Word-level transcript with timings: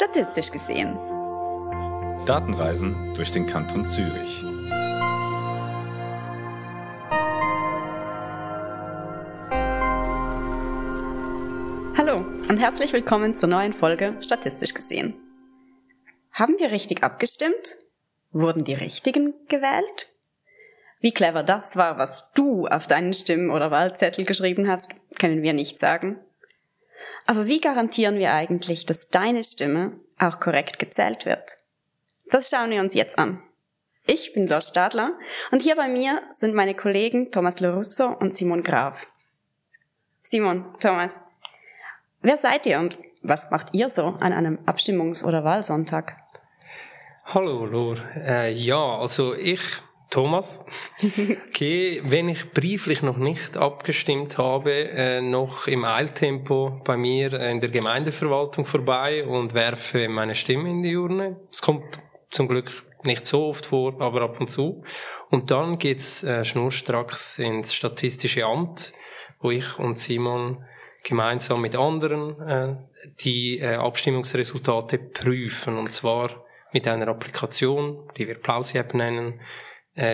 Statistisch 0.00 0.50
gesehen. 0.50 0.96
Datenreisen 2.24 3.12
durch 3.16 3.32
den 3.32 3.44
Kanton 3.44 3.86
Zürich. 3.86 4.42
Hallo 11.98 12.24
und 12.48 12.56
herzlich 12.56 12.94
willkommen 12.94 13.36
zur 13.36 13.50
neuen 13.50 13.74
Folge 13.74 14.16
Statistisch 14.22 14.72
gesehen. 14.72 15.12
Haben 16.32 16.54
wir 16.58 16.70
richtig 16.70 17.02
abgestimmt? 17.02 17.76
Wurden 18.30 18.64
die 18.64 18.72
Richtigen 18.72 19.34
gewählt? 19.48 20.08
Wie 21.00 21.12
clever 21.12 21.42
das 21.42 21.76
war, 21.76 21.98
was 21.98 22.32
du 22.32 22.66
auf 22.66 22.86
deinen 22.86 23.12
Stimmen- 23.12 23.50
oder 23.50 23.70
Wahlzettel 23.70 24.24
geschrieben 24.24 24.66
hast, 24.66 24.88
können 25.18 25.42
wir 25.42 25.52
nicht 25.52 25.78
sagen. 25.78 26.20
Aber 27.30 27.46
wie 27.46 27.60
garantieren 27.60 28.18
wir 28.18 28.32
eigentlich, 28.32 28.86
dass 28.86 29.08
deine 29.08 29.44
Stimme 29.44 29.92
auch 30.18 30.40
korrekt 30.40 30.80
gezählt 30.80 31.26
wird? 31.26 31.58
Das 32.28 32.50
schauen 32.50 32.70
wir 32.70 32.80
uns 32.80 32.92
jetzt 32.92 33.20
an. 33.20 33.40
Ich 34.04 34.32
bin 34.32 34.48
Lars 34.48 34.66
Stadler 34.66 35.12
und 35.52 35.62
hier 35.62 35.76
bei 35.76 35.86
mir 35.86 36.22
sind 36.40 36.56
meine 36.56 36.74
Kollegen 36.74 37.30
Thomas 37.30 37.60
Lerusso 37.60 38.08
und 38.08 38.36
Simon 38.36 38.64
Graf. 38.64 39.06
Simon, 40.22 40.74
Thomas, 40.80 41.22
wer 42.20 42.36
seid 42.36 42.66
ihr 42.66 42.80
und 42.80 42.98
was 43.22 43.48
macht 43.52 43.74
ihr 43.74 43.90
so 43.90 44.06
an 44.06 44.32
einem 44.32 44.58
Abstimmungs- 44.66 45.24
oder 45.24 45.44
Wahlsonntag? 45.44 46.16
Hallo, 47.26 47.64
Lor. 47.64 47.98
Äh, 48.16 48.52
ja, 48.54 48.98
also 48.98 49.36
ich 49.36 49.80
Thomas, 50.10 50.64
okay, 51.48 52.02
wenn 52.04 52.28
ich 52.28 52.50
brieflich 52.50 53.00
noch 53.00 53.16
nicht 53.16 53.56
abgestimmt 53.56 54.38
habe, 54.38 54.72
äh, 54.90 55.20
noch 55.20 55.68
im 55.68 55.84
Eiltempo 55.84 56.80
bei 56.84 56.96
mir 56.96 57.32
in 57.32 57.60
der 57.60 57.70
Gemeindeverwaltung 57.70 58.66
vorbei 58.66 59.24
und 59.24 59.54
werfe 59.54 60.08
meine 60.08 60.34
Stimme 60.34 60.68
in 60.68 60.82
die 60.82 60.96
Urne. 60.96 61.40
Es 61.50 61.62
kommt 61.62 62.00
zum 62.30 62.48
Glück 62.48 62.84
nicht 63.04 63.26
so 63.26 63.46
oft 63.46 63.66
vor, 63.66 64.00
aber 64.00 64.22
ab 64.22 64.40
und 64.40 64.48
zu. 64.48 64.82
Und 65.30 65.50
dann 65.50 65.78
geht's 65.78 66.24
äh, 66.24 66.44
schnurstracks 66.44 67.38
ins 67.38 67.72
Statistische 67.72 68.44
Amt, 68.44 68.92
wo 69.40 69.50
ich 69.50 69.78
und 69.78 69.96
Simon 69.96 70.64
gemeinsam 71.02 71.60
mit 71.60 71.76
anderen 71.76 72.40
äh, 72.40 72.76
die 73.20 73.58
äh, 73.58 73.76
Abstimmungsresultate 73.76 74.98
prüfen. 74.98 75.78
Und 75.78 75.92
zwar 75.92 76.44
mit 76.72 76.86
einer 76.86 77.08
Applikation, 77.08 78.08
die 78.16 78.26
wir 78.26 78.34
Plausi-App 78.34 78.94
nennen, 78.94 79.40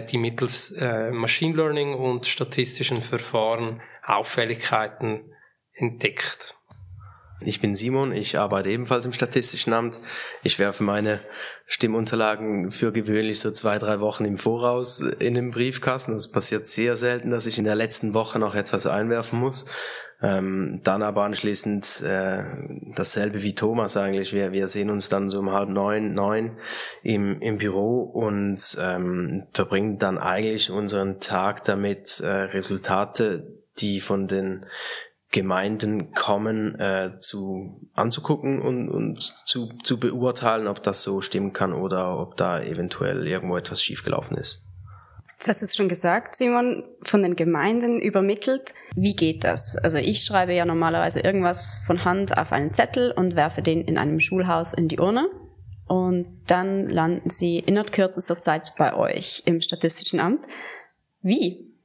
die 0.02 0.18
mittels 0.18 0.72
äh, 0.72 1.10
Machine 1.10 1.56
Learning 1.56 1.94
und 1.94 2.26
statistischen 2.26 3.02
Verfahren 3.02 3.80
Auffälligkeiten 4.04 5.32
entdeckt. 5.74 6.56
Ich 7.40 7.60
bin 7.60 7.74
Simon, 7.74 8.12
ich 8.12 8.38
arbeite 8.38 8.70
ebenfalls 8.70 9.04
im 9.04 9.12
Statistischen 9.12 9.74
Amt. 9.74 10.00
Ich 10.42 10.58
werfe 10.58 10.82
meine 10.82 11.20
Stimmunterlagen 11.66 12.70
für 12.70 12.92
gewöhnlich 12.92 13.40
so 13.40 13.50
zwei, 13.50 13.76
drei 13.76 14.00
Wochen 14.00 14.24
im 14.24 14.38
Voraus 14.38 15.00
in 15.00 15.34
den 15.34 15.50
Briefkasten. 15.50 16.14
Es 16.14 16.30
passiert 16.30 16.66
sehr 16.66 16.96
selten, 16.96 17.30
dass 17.30 17.46
ich 17.46 17.58
in 17.58 17.64
der 17.64 17.74
letzten 17.74 18.14
Woche 18.14 18.38
noch 18.38 18.54
etwas 18.54 18.86
einwerfen 18.86 19.38
muss. 19.38 19.66
Ähm, 20.22 20.80
dann 20.82 21.02
aber 21.02 21.24
anschließend 21.24 22.00
äh, 22.00 22.42
dasselbe 22.94 23.42
wie 23.42 23.54
Thomas 23.54 23.98
eigentlich. 23.98 24.32
Wir, 24.32 24.52
wir 24.52 24.66
sehen 24.66 24.88
uns 24.88 25.10
dann 25.10 25.28
so 25.28 25.40
um 25.40 25.52
halb 25.52 25.68
neun, 25.68 26.14
neun 26.14 26.56
im, 27.02 27.38
im 27.42 27.58
Büro 27.58 28.00
und 28.00 28.78
ähm, 28.80 29.44
verbringen 29.52 29.98
dann 29.98 30.16
eigentlich 30.16 30.70
unseren 30.70 31.20
Tag 31.20 31.64
damit, 31.64 32.20
äh, 32.20 32.28
Resultate, 32.28 33.60
die 33.78 34.00
von 34.00 34.26
den 34.26 34.64
Gemeinden 35.30 36.12
kommen, 36.12 36.78
äh, 36.78 37.18
zu 37.18 37.88
anzugucken 37.94 38.60
und, 38.60 38.88
und 38.88 39.34
zu, 39.44 39.68
zu 39.82 39.98
beurteilen, 39.98 40.66
ob 40.66 40.82
das 40.82 41.02
so 41.02 41.20
stimmen 41.20 41.52
kann 41.52 41.72
oder 41.72 42.18
ob 42.18 42.36
da 42.36 42.60
eventuell 42.60 43.26
irgendwo 43.26 43.56
etwas 43.56 43.82
schiefgelaufen 43.82 44.36
ist. 44.36 44.64
Das 45.38 45.48
hast 45.48 45.60
du 45.60 45.76
schon 45.76 45.88
gesagt, 45.88 46.34
Simon, 46.34 46.84
von 47.02 47.22
den 47.22 47.36
Gemeinden 47.36 48.00
übermittelt. 48.00 48.72
Wie 48.94 49.14
geht 49.14 49.44
das? 49.44 49.76
Also 49.76 49.98
ich 49.98 50.24
schreibe 50.24 50.54
ja 50.54 50.64
normalerweise 50.64 51.20
irgendwas 51.20 51.82
von 51.86 52.04
Hand 52.04 52.38
auf 52.38 52.52
einen 52.52 52.72
Zettel 52.72 53.12
und 53.12 53.36
werfe 53.36 53.60
den 53.60 53.82
in 53.82 53.98
einem 53.98 54.18
Schulhaus 54.18 54.72
in 54.72 54.88
die 54.88 54.98
Urne. 54.98 55.28
Und 55.86 56.42
dann 56.46 56.88
landen 56.88 57.30
sie 57.30 57.58
innerhalb 57.58 57.92
kürzester 57.92 58.40
Zeit 58.40 58.72
bei 58.78 58.94
euch 58.94 59.42
im 59.44 59.60
Statistischen 59.60 60.20
Amt. 60.20 60.46
Wie? 61.20 61.75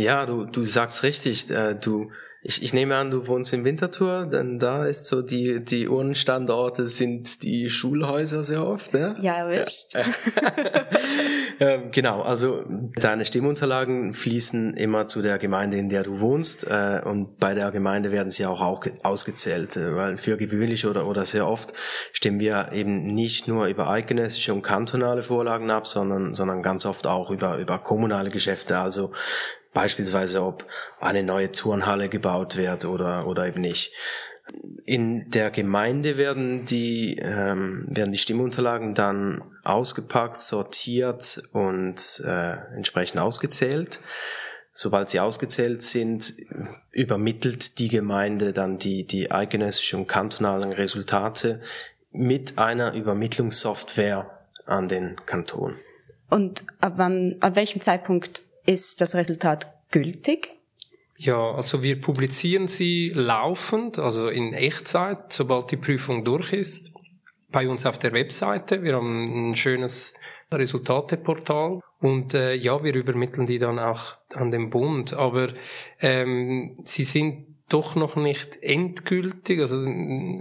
Ja, 0.00 0.26
du, 0.26 0.44
du 0.44 0.64
sagst 0.64 1.02
richtig. 1.02 1.50
Äh, 1.50 1.74
du 1.74 2.10
ich, 2.42 2.62
ich 2.62 2.72
nehme 2.72 2.96
an, 2.96 3.10
du 3.10 3.26
wohnst 3.26 3.52
in 3.52 3.64
Winterthur, 3.64 4.24
denn 4.24 4.58
da 4.58 4.86
ist 4.86 5.06
so 5.08 5.20
die, 5.20 5.62
die 5.62 5.88
Urnenstandorte 5.88 6.86
sind 6.86 7.42
die 7.42 7.68
Schulhäuser 7.68 8.42
sehr 8.42 8.66
oft, 8.66 8.94
ne? 8.94 9.14
Ja, 9.20 9.34
erwischt. 9.34 9.92
Ja. 9.92 10.04
ähm, 11.60 11.90
genau, 11.90 12.22
also 12.22 12.64
deine 12.96 13.26
Stimmunterlagen 13.26 14.14
fließen 14.14 14.72
immer 14.72 15.06
zu 15.06 15.20
der 15.20 15.36
Gemeinde, 15.36 15.76
in 15.76 15.90
der 15.90 16.02
du 16.02 16.20
wohnst, 16.20 16.66
äh, 16.66 17.02
und 17.04 17.36
bei 17.36 17.52
der 17.52 17.70
Gemeinde 17.72 18.10
werden 18.10 18.30
sie 18.30 18.46
auch, 18.46 18.62
auch 18.62 18.86
ausgezählt, 19.02 19.76
äh, 19.76 19.94
weil 19.94 20.16
für 20.16 20.38
gewöhnlich 20.38 20.86
oder, 20.86 21.06
oder 21.06 21.26
sehr 21.26 21.46
oft 21.46 21.74
stimmen 22.12 22.40
wir 22.40 22.72
eben 22.72 23.04
nicht 23.04 23.48
nur 23.48 23.66
über 23.66 23.90
eidgenössische 23.90 24.54
und 24.54 24.62
kantonale 24.62 25.22
Vorlagen 25.22 25.70
ab, 25.70 25.86
sondern, 25.86 26.32
sondern 26.32 26.62
ganz 26.62 26.86
oft 26.86 27.06
auch 27.06 27.30
über, 27.30 27.58
über 27.58 27.78
kommunale 27.78 28.30
Geschäfte, 28.30 28.78
also 28.78 29.12
Beispielsweise, 29.72 30.42
ob 30.42 30.66
eine 31.00 31.22
neue 31.22 31.52
Turnhalle 31.52 32.08
gebaut 32.08 32.56
wird 32.56 32.84
oder, 32.84 33.26
oder 33.26 33.46
eben 33.46 33.60
nicht. 33.60 33.92
In 34.84 35.30
der 35.30 35.50
Gemeinde 35.50 36.16
werden 36.16 36.64
die, 36.64 37.16
ähm, 37.18 37.86
werden 37.88 38.12
die 38.12 38.18
Stimmunterlagen 38.18 38.94
dann 38.94 39.42
ausgepackt, 39.62 40.42
sortiert 40.42 41.40
und 41.52 42.20
äh, 42.24 42.56
entsprechend 42.74 43.20
ausgezählt. 43.20 44.00
Sobald 44.72 45.08
sie 45.08 45.20
ausgezählt 45.20 45.82
sind, 45.82 46.32
übermittelt 46.90 47.78
die 47.78 47.88
Gemeinde 47.88 48.52
dann 48.52 48.78
die, 48.78 49.06
die 49.06 49.30
eidgenössischen 49.30 50.00
und 50.00 50.06
kantonalen 50.06 50.72
Resultate 50.72 51.60
mit 52.12 52.58
einer 52.58 52.94
Übermittlungssoftware 52.94 54.30
an 54.66 54.88
den 54.88 55.16
Kanton. 55.26 55.76
Und 56.28 56.64
ab 56.80 56.94
wann, 56.96 57.36
ab 57.40 57.56
welchem 57.56 57.80
Zeitpunkt 57.80 58.44
ist 58.66 59.00
das 59.00 59.14
Resultat 59.14 59.72
gültig? 59.90 60.50
Ja, 61.16 61.50
also 61.50 61.82
wir 61.82 62.00
publizieren 62.00 62.68
sie 62.68 63.12
laufend, 63.14 63.98
also 63.98 64.28
in 64.28 64.54
Echtzeit, 64.54 65.32
sobald 65.32 65.70
die 65.70 65.76
Prüfung 65.76 66.24
durch 66.24 66.52
ist, 66.52 66.92
bei 67.50 67.68
uns 67.68 67.84
auf 67.84 67.98
der 67.98 68.12
Webseite. 68.12 68.82
Wir 68.82 68.96
haben 68.96 69.50
ein 69.50 69.54
schönes 69.54 70.14
Resultateportal 70.50 71.80
und 72.00 72.34
äh, 72.34 72.54
ja, 72.54 72.82
wir 72.82 72.94
übermitteln 72.94 73.46
die 73.46 73.58
dann 73.58 73.78
auch 73.78 74.16
an 74.32 74.50
den 74.50 74.70
Bund. 74.70 75.12
Aber 75.12 75.48
ähm, 76.00 76.76
sie 76.84 77.04
sind 77.04 77.49
doch 77.70 77.94
noch 77.94 78.16
nicht 78.16 78.62
endgültig. 78.62 79.60
Also 79.60 79.84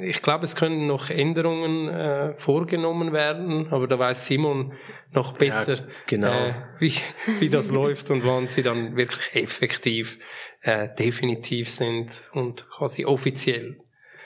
ich 0.02 0.22
glaube, 0.22 0.46
es 0.46 0.56
können 0.56 0.88
noch 0.88 1.10
Änderungen 1.10 1.88
äh, 1.88 2.34
vorgenommen 2.36 3.14
werden, 3.14 3.68
aber 3.72 3.88
da 3.88 3.98
weiß 3.98 4.26
Simon 4.26 4.74
noch 5.14 5.38
besser, 5.38 5.76
ja, 5.76 5.84
genau. 6.08 6.34
äh, 6.34 6.54
wie, 6.80 6.94
wie 7.40 7.50
das 7.50 7.72
läuft 7.72 8.10
und 8.10 8.26
wann 8.26 8.48
sie 8.48 8.64
dann 8.64 8.96
wirklich 8.96 9.36
effektiv 9.36 10.20
äh, 10.62 10.90
definitiv 10.98 11.70
sind 11.70 12.30
und 12.34 12.70
quasi 12.70 13.06
offiziell. 13.06 13.78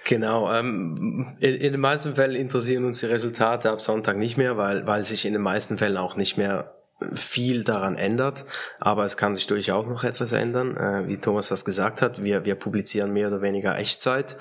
Genau, 0.06 0.52
ähm, 0.52 1.38
in, 1.40 1.56
in 1.56 1.72
den 1.74 1.82
meisten 1.82 2.16
Fällen 2.16 2.36
interessieren 2.36 2.86
uns 2.86 3.00
die 3.00 3.06
Resultate 3.06 3.70
ab 3.70 3.80
Sonntag 3.80 4.18
nicht 4.18 4.38
mehr, 4.38 4.58
weil, 4.58 4.86
weil 4.86 5.06
sich 5.06 5.26
in 5.26 5.34
den 5.34 5.42
meisten 5.42 5.78
Fällen 5.78 5.98
auch 5.98 6.16
nicht 6.16 6.38
mehr 6.38 6.83
viel 7.14 7.64
daran 7.64 7.96
ändert, 7.96 8.46
aber 8.80 9.04
es 9.04 9.18
kann 9.18 9.36
sich 9.36 9.48
durchaus 9.48 9.86
noch 9.88 10.04
etwas 10.04 10.32
ändern. 10.32 10.78
Äh, 10.78 11.08
wie 11.08 11.18
Thomas 11.18 11.50
das 11.50 11.66
gesagt 11.66 12.02
hat, 12.02 12.24
wir, 12.24 12.46
wir 12.46 12.56
publizieren 12.56 13.12
mehr 13.12 13.28
oder 13.28 13.42
weniger 13.42 13.78
Echtzeit. 13.78 14.38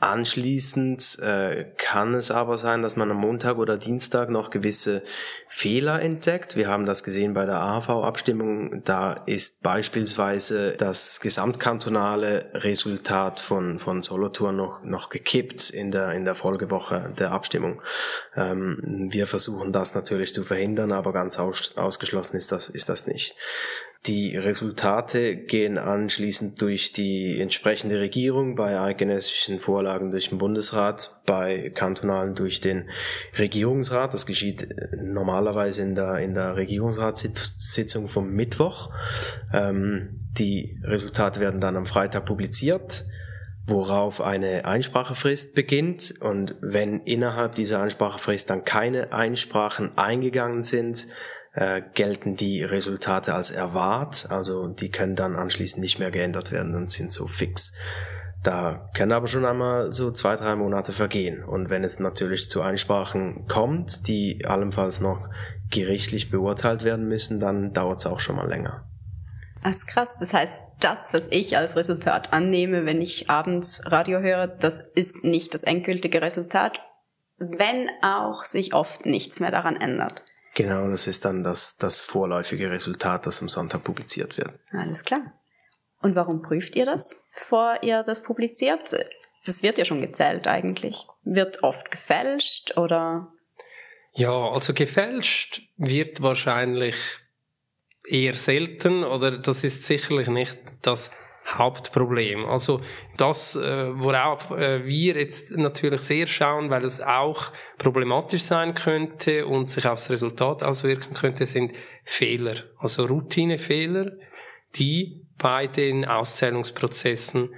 Anschließend 0.00 1.18
äh, 1.22 1.72
kann 1.76 2.14
es 2.14 2.30
aber 2.30 2.56
sein, 2.56 2.82
dass 2.82 2.94
man 2.94 3.10
am 3.10 3.16
Montag 3.16 3.58
oder 3.58 3.76
Dienstag 3.76 4.30
noch 4.30 4.50
gewisse 4.50 5.02
Fehler 5.48 6.00
entdeckt. 6.00 6.54
Wir 6.54 6.68
haben 6.68 6.86
das 6.86 7.02
gesehen 7.02 7.34
bei 7.34 7.46
der 7.46 7.60
AV-Abstimmung. 7.60 8.84
Da 8.84 9.14
ist 9.26 9.64
beispielsweise 9.64 10.74
das 10.76 11.18
gesamtkantonale 11.18 12.48
Resultat 12.54 13.40
von, 13.40 13.80
von 13.80 14.00
Solothurn 14.00 14.54
noch, 14.54 14.84
noch 14.84 15.10
gekippt 15.10 15.70
in 15.70 15.90
der, 15.90 16.12
in 16.12 16.24
der 16.24 16.36
Folgewoche 16.36 17.12
der 17.18 17.32
Abstimmung. 17.32 17.82
Ähm, 18.36 19.08
wir 19.10 19.26
versuchen 19.26 19.72
das 19.72 19.96
natürlich 19.96 20.32
zu 20.32 20.44
verhindern, 20.44 20.92
aber 20.92 21.12
ganz 21.12 21.40
aus, 21.40 21.76
ausgeschlossen 21.76 22.36
ist 22.36 22.52
das, 22.52 22.68
ist 22.68 22.88
das 22.88 23.08
nicht. 23.08 23.34
Die 24.06 24.36
Resultate 24.36 25.36
gehen 25.36 25.76
anschließend 25.76 26.62
durch 26.62 26.92
die 26.92 27.40
entsprechende 27.40 28.00
Regierung, 28.00 28.54
bei 28.54 28.80
eidgenössischen 28.80 29.58
Vorlagen 29.58 30.10
durch 30.10 30.30
den 30.30 30.38
Bundesrat, 30.38 31.20
bei 31.26 31.70
kantonalen 31.70 32.34
durch 32.34 32.60
den 32.60 32.88
Regierungsrat. 33.36 34.14
Das 34.14 34.24
geschieht 34.24 34.62
äh, 34.62 34.96
normalerweise 34.96 35.82
in 35.82 35.94
der, 35.94 36.18
in 36.18 36.34
der 36.34 36.56
Regierungsratssitzung 36.56 38.08
vom 38.08 38.30
Mittwoch. 38.30 38.90
Ähm, 39.52 40.28
die 40.38 40.80
Resultate 40.84 41.40
werden 41.40 41.60
dann 41.60 41.76
am 41.76 41.86
Freitag 41.86 42.24
publiziert. 42.24 43.04
worauf 43.66 44.22
eine 44.22 44.64
Einsprachefrist 44.64 45.54
beginnt. 45.54 46.14
Und 46.20 46.56
wenn 46.62 47.00
innerhalb 47.00 47.54
dieser 47.54 47.82
Einsprachefrist 47.82 48.48
dann 48.48 48.64
keine 48.64 49.12
Einsprachen 49.12 49.96
eingegangen 49.98 50.62
sind, 50.62 51.06
äh, 51.58 51.82
gelten 51.94 52.36
die 52.36 52.62
Resultate 52.62 53.34
als 53.34 53.50
erwahrt. 53.50 54.26
Also 54.30 54.68
die 54.68 54.90
können 54.90 55.16
dann 55.16 55.34
anschließend 55.34 55.82
nicht 55.82 55.98
mehr 55.98 56.12
geändert 56.12 56.52
werden 56.52 56.76
und 56.76 56.90
sind 56.90 57.12
so 57.12 57.26
fix. 57.26 57.72
Da 58.44 58.88
können 58.94 59.10
aber 59.10 59.26
schon 59.26 59.44
einmal 59.44 59.92
so 59.92 60.12
zwei, 60.12 60.36
drei 60.36 60.54
Monate 60.54 60.92
vergehen. 60.92 61.42
Und 61.42 61.68
wenn 61.68 61.82
es 61.82 61.98
natürlich 61.98 62.48
zu 62.48 62.62
Einsprachen 62.62 63.48
kommt, 63.48 64.06
die 64.06 64.44
allenfalls 64.46 65.00
noch 65.00 65.28
gerichtlich 65.70 66.30
beurteilt 66.30 66.84
werden 66.84 67.08
müssen, 67.08 67.40
dann 67.40 67.72
dauert 67.72 67.98
es 67.98 68.06
auch 68.06 68.20
schon 68.20 68.36
mal 68.36 68.48
länger. 68.48 68.84
Das 69.64 69.78
ist 69.78 69.86
krass. 69.88 70.16
Das 70.20 70.32
heißt, 70.32 70.60
das, 70.78 71.12
was 71.12 71.26
ich 71.30 71.56
als 71.56 71.74
Resultat 71.74 72.32
annehme, 72.32 72.86
wenn 72.86 73.00
ich 73.00 73.28
abends 73.28 73.82
Radio 73.84 74.20
höre, 74.20 74.46
das 74.46 74.80
ist 74.94 75.24
nicht 75.24 75.52
das 75.52 75.64
endgültige 75.64 76.22
Resultat, 76.22 76.80
wenn 77.38 77.88
auch 78.00 78.44
sich 78.44 78.74
oft 78.74 79.04
nichts 79.04 79.40
mehr 79.40 79.50
daran 79.50 79.74
ändert. 79.74 80.22
Genau, 80.54 80.88
das 80.88 81.06
ist 81.06 81.24
dann 81.24 81.44
das, 81.44 81.76
das 81.76 82.00
vorläufige 82.00 82.70
Resultat, 82.70 83.26
das 83.26 83.40
am 83.42 83.48
Sonntag 83.48 83.84
publiziert 83.84 84.36
wird. 84.38 84.58
Alles 84.72 85.04
klar. 85.04 85.32
Und 86.00 86.14
warum 86.14 86.42
prüft 86.42 86.76
ihr 86.76 86.86
das, 86.86 87.24
bevor 87.34 87.82
ihr 87.82 88.02
das 88.02 88.22
publiziert? 88.22 88.94
Das 89.44 89.62
wird 89.62 89.78
ja 89.78 89.84
schon 89.84 90.00
gezählt 90.00 90.46
eigentlich. 90.46 91.06
Wird 91.24 91.62
oft 91.62 91.90
gefälscht 91.90 92.76
oder? 92.76 93.32
Ja, 94.14 94.50
also 94.50 94.74
gefälscht 94.74 95.62
wird 95.76 96.22
wahrscheinlich 96.22 96.96
eher 98.06 98.34
selten 98.34 99.04
oder 99.04 99.38
das 99.38 99.64
ist 99.64 99.84
sicherlich 99.84 100.28
nicht 100.28 100.58
das 100.82 101.10
Hauptproblem. 101.56 102.44
Also 102.44 102.82
das, 103.16 103.56
äh, 103.56 103.98
worauf 103.98 104.50
äh, 104.50 104.84
wir 104.84 105.16
jetzt 105.16 105.56
natürlich 105.56 106.02
sehr 106.02 106.26
schauen, 106.26 106.70
weil 106.70 106.84
es 106.84 107.00
auch 107.00 107.52
problematisch 107.78 108.42
sein 108.42 108.74
könnte 108.74 109.46
und 109.46 109.70
sich 109.70 109.86
aufs 109.86 110.10
Resultat 110.10 110.62
auswirken 110.62 111.14
könnte, 111.14 111.46
sind 111.46 111.72
Fehler, 112.04 112.54
also 112.78 113.06
Routinefehler, 113.06 114.12
die 114.76 115.26
bei 115.38 115.66
den 115.66 116.04
Auszählungsprozessen 116.04 117.54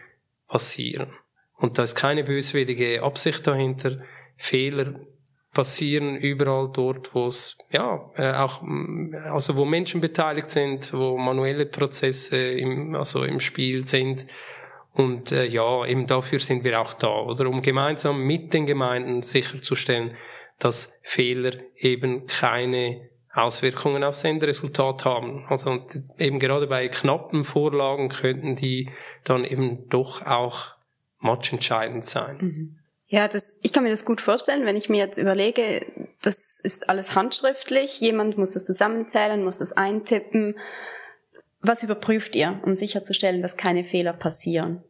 passieren. 0.46 1.12
Und 1.56 1.78
da 1.78 1.82
ist 1.82 1.94
keine 1.94 2.24
böswillige 2.24 3.02
Absicht 3.02 3.46
dahinter. 3.46 3.98
Fehler 4.36 4.94
passieren 5.52 6.16
überall 6.16 6.70
dort, 6.72 7.14
wo 7.14 7.26
es 7.26 7.58
ja 7.70 8.10
äh, 8.14 8.32
auch 8.32 8.62
also 9.30 9.56
wo 9.56 9.64
Menschen 9.64 10.00
beteiligt 10.00 10.50
sind, 10.50 10.92
wo 10.92 11.18
manuelle 11.18 11.66
Prozesse 11.66 12.36
im 12.36 12.94
also 12.94 13.24
im 13.24 13.40
Spiel 13.40 13.84
sind 13.84 14.26
und 14.92 15.32
äh, 15.32 15.46
ja 15.46 15.84
eben 15.86 16.06
dafür 16.06 16.38
sind 16.38 16.62
wir 16.62 16.80
auch 16.80 16.94
da 16.94 17.22
oder 17.22 17.48
um 17.48 17.62
gemeinsam 17.62 18.22
mit 18.22 18.54
den 18.54 18.66
Gemeinden 18.66 19.22
sicherzustellen, 19.22 20.16
dass 20.58 20.92
Fehler 21.02 21.54
eben 21.76 22.26
keine 22.26 23.08
Auswirkungen 23.32 24.02
aufs 24.02 24.24
Endresultat 24.24 25.04
haben. 25.04 25.44
Also 25.48 25.86
eben 26.18 26.40
gerade 26.40 26.66
bei 26.66 26.88
knappen 26.88 27.44
Vorlagen 27.44 28.08
könnten 28.08 28.56
die 28.56 28.90
dann 29.24 29.44
eben 29.44 29.88
doch 29.88 30.26
auch 30.26 30.74
matchentscheidend 31.20 32.04
sein. 32.04 32.38
Mhm. 32.40 32.79
Ja, 33.12 33.26
das, 33.26 33.58
ich 33.62 33.72
kann 33.72 33.82
mir 33.82 33.90
das 33.90 34.04
gut 34.04 34.20
vorstellen, 34.20 34.64
wenn 34.64 34.76
ich 34.76 34.88
mir 34.88 34.98
jetzt 34.98 35.18
überlege, 35.18 35.84
das 36.22 36.60
ist 36.60 36.88
alles 36.88 37.16
handschriftlich, 37.16 38.00
jemand 38.00 38.38
muss 38.38 38.52
das 38.52 38.64
zusammenzählen, 38.64 39.42
muss 39.42 39.58
das 39.58 39.72
eintippen. 39.72 40.56
Was 41.60 41.82
überprüft 41.82 42.36
ihr, 42.36 42.60
um 42.64 42.76
sicherzustellen, 42.76 43.42
dass 43.42 43.56
keine 43.56 43.82
Fehler 43.82 44.12
passieren? 44.12 44.84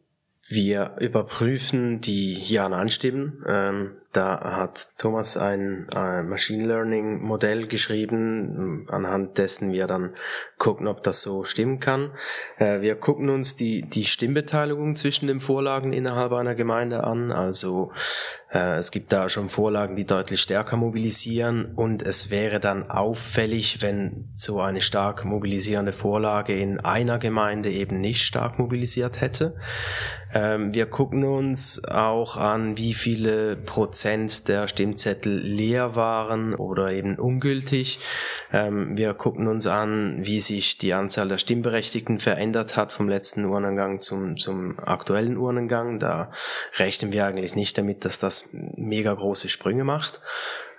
Wir 0.47 0.97
überprüfen 0.99 1.99
die 1.99 2.33
Ja-Nein-Stimmen. 2.33 3.43
Ähm, 3.47 4.00
da 4.11 4.57
hat 4.57 4.89
Thomas 4.97 5.37
ein 5.37 5.87
äh, 5.95 6.21
Machine 6.21 6.65
Learning 6.65 7.21
Modell 7.21 7.67
geschrieben, 7.67 8.85
anhand 8.89 9.37
dessen 9.37 9.71
wir 9.71 9.87
dann 9.87 10.15
gucken, 10.57 10.87
ob 10.87 11.01
das 11.01 11.21
so 11.21 11.45
stimmen 11.45 11.79
kann. 11.79 12.11
Äh, 12.57 12.81
wir 12.81 12.95
gucken 12.95 13.29
uns 13.29 13.55
die, 13.55 13.83
die 13.83 14.03
Stimmbeteiligung 14.03 14.95
zwischen 14.97 15.27
den 15.27 15.39
Vorlagen 15.39 15.93
innerhalb 15.93 16.33
einer 16.33 16.55
Gemeinde 16.55 17.05
an. 17.05 17.31
Also 17.31 17.93
äh, 18.51 18.75
es 18.77 18.91
gibt 18.91 19.13
da 19.13 19.29
schon 19.29 19.47
Vorlagen, 19.47 19.95
die 19.95 20.05
deutlich 20.05 20.41
stärker 20.41 20.75
mobilisieren 20.75 21.73
und 21.73 22.03
es 22.03 22.29
wäre 22.29 22.59
dann 22.59 22.89
auffällig, 22.89 23.81
wenn 23.81 24.29
so 24.33 24.59
eine 24.59 24.81
stark 24.81 25.23
mobilisierende 25.23 25.93
Vorlage 25.93 26.53
in 26.53 26.81
einer 26.81 27.17
Gemeinde 27.17 27.71
eben 27.71 28.01
nicht 28.01 28.23
stark 28.23 28.59
mobilisiert 28.59 29.21
hätte. 29.21 29.55
Ähm, 30.33 30.73
wir 30.73 30.85
gucken 30.85 31.23
uns 31.23 31.83
auch 31.85 32.37
an, 32.37 32.77
wie 32.77 32.93
viele 32.93 33.55
Prozent 33.55 34.00
der 34.03 34.67
Stimmzettel 34.67 35.37
leer 35.37 35.95
waren 35.95 36.55
oder 36.55 36.91
eben 36.91 37.17
ungültig. 37.17 37.99
Ähm, 38.51 38.97
wir 38.97 39.13
gucken 39.13 39.47
uns 39.47 39.67
an, 39.67 40.19
wie 40.25 40.41
sich 40.41 40.77
die 40.77 40.93
Anzahl 40.93 41.27
der 41.27 41.37
Stimmberechtigten 41.37 42.19
verändert 42.19 42.75
hat 42.75 42.93
vom 42.93 43.09
letzten 43.09 43.45
Urnengang 43.45 43.99
zum, 43.99 44.37
zum 44.37 44.79
aktuellen 44.79 45.37
Urnengang. 45.37 45.99
Da 45.99 46.31
rechnen 46.77 47.11
wir 47.11 47.25
eigentlich 47.25 47.55
nicht 47.55 47.77
damit, 47.77 48.05
dass 48.05 48.19
das 48.19 48.49
mega 48.51 49.13
große 49.13 49.49
Sprünge 49.49 49.83
macht. 49.83 50.19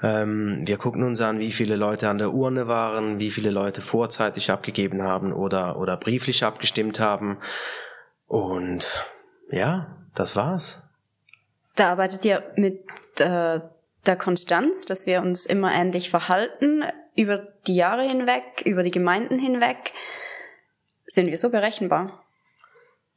Ähm, 0.02 0.62
wir 0.64 0.78
gucken 0.78 1.04
uns 1.04 1.20
an, 1.20 1.38
wie 1.38 1.52
viele 1.52 1.76
Leute 1.76 2.08
an 2.08 2.18
der 2.18 2.32
Urne 2.32 2.66
waren, 2.66 3.18
wie 3.18 3.30
viele 3.30 3.50
Leute 3.50 3.82
vorzeitig 3.82 4.50
abgegeben 4.50 5.02
haben 5.02 5.32
oder, 5.32 5.78
oder 5.78 5.96
brieflich 5.96 6.44
abgestimmt 6.44 6.98
haben. 6.98 7.38
Und 8.26 9.06
ja, 9.50 9.96
das 10.14 10.34
war's. 10.34 10.82
Da 11.76 11.90
arbeitet 11.90 12.24
ihr 12.24 12.42
mit 12.56 12.84
äh, 13.18 13.60
der 14.06 14.16
Konstanz, 14.16 14.84
dass 14.84 15.06
wir 15.06 15.22
uns 15.22 15.46
immer 15.46 15.72
ähnlich 15.72 16.10
verhalten, 16.10 16.84
über 17.14 17.48
die 17.66 17.76
Jahre 17.76 18.06
hinweg, 18.06 18.62
über 18.64 18.82
die 18.82 18.90
Gemeinden 18.90 19.38
hinweg. 19.38 19.92
Sind 21.06 21.28
wir 21.28 21.38
so 21.38 21.50
berechenbar? 21.50 22.24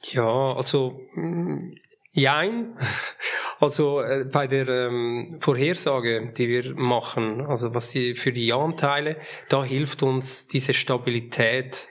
Ja, 0.02 0.54
also 0.54 1.02
mm, 1.14 1.78
jein. 2.12 2.78
Also 3.60 4.02
äh, 4.02 4.26
bei 4.26 4.48
der 4.48 4.68
ähm, 4.68 5.38
Vorhersage, 5.40 6.34
die 6.38 6.50
wir 6.50 6.76
machen, 6.76 7.46
also 7.46 7.74
was 7.74 7.90
sie 7.90 8.16
für 8.16 8.34
die 8.34 8.48
Ja-Anteile, 8.48 9.16
da 9.48 9.64
hilft 9.64 10.04
uns 10.04 10.48
diese 10.48 10.74
Stabilität 10.74 11.88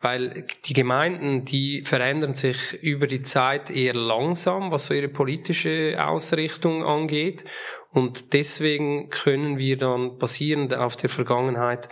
weil 0.00 0.46
die 0.64 0.72
Gemeinden, 0.72 1.44
die 1.44 1.82
verändern 1.84 2.34
sich 2.34 2.72
über 2.82 3.06
die 3.06 3.22
Zeit 3.22 3.70
eher 3.70 3.94
langsam, 3.94 4.70
was 4.70 4.86
so 4.86 4.94
ihre 4.94 5.08
politische 5.08 5.96
Ausrichtung 6.02 6.84
angeht. 6.84 7.44
Und 7.90 8.32
deswegen 8.32 9.10
können 9.10 9.58
wir 9.58 9.76
dann 9.76 10.16
basierend 10.16 10.74
auf 10.74 10.96
der 10.96 11.10
Vergangenheit 11.10 11.88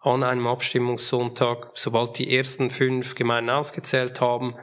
an 0.00 0.22
einem 0.22 0.46
Abstimmungssonntag, 0.46 1.70
sobald 1.74 2.18
die 2.18 2.36
ersten 2.36 2.68
fünf 2.68 3.14
Gemeinden 3.14 3.50
ausgezählt 3.50 4.20
haben, 4.20 4.54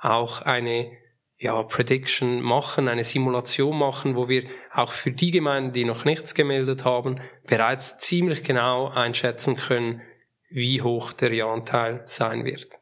auch 0.00 0.42
eine 0.42 0.90
ja, 1.38 1.60
Prediction 1.62 2.40
machen, 2.40 2.86
eine 2.86 3.02
Simulation 3.02 3.76
machen, 3.76 4.14
wo 4.14 4.28
wir 4.28 4.44
auch 4.72 4.92
für 4.92 5.10
die 5.10 5.32
Gemeinden, 5.32 5.72
die 5.72 5.84
noch 5.84 6.04
nichts 6.04 6.34
gemeldet 6.34 6.84
haben, 6.84 7.20
bereits 7.48 7.98
ziemlich 7.98 8.44
genau 8.44 8.88
einschätzen 8.88 9.56
können, 9.56 10.02
wie 10.52 10.82
hoch 10.82 11.12
der 11.12 11.32
Ja-Anteil 11.32 12.02
sein 12.04 12.44
wird. 12.44 12.80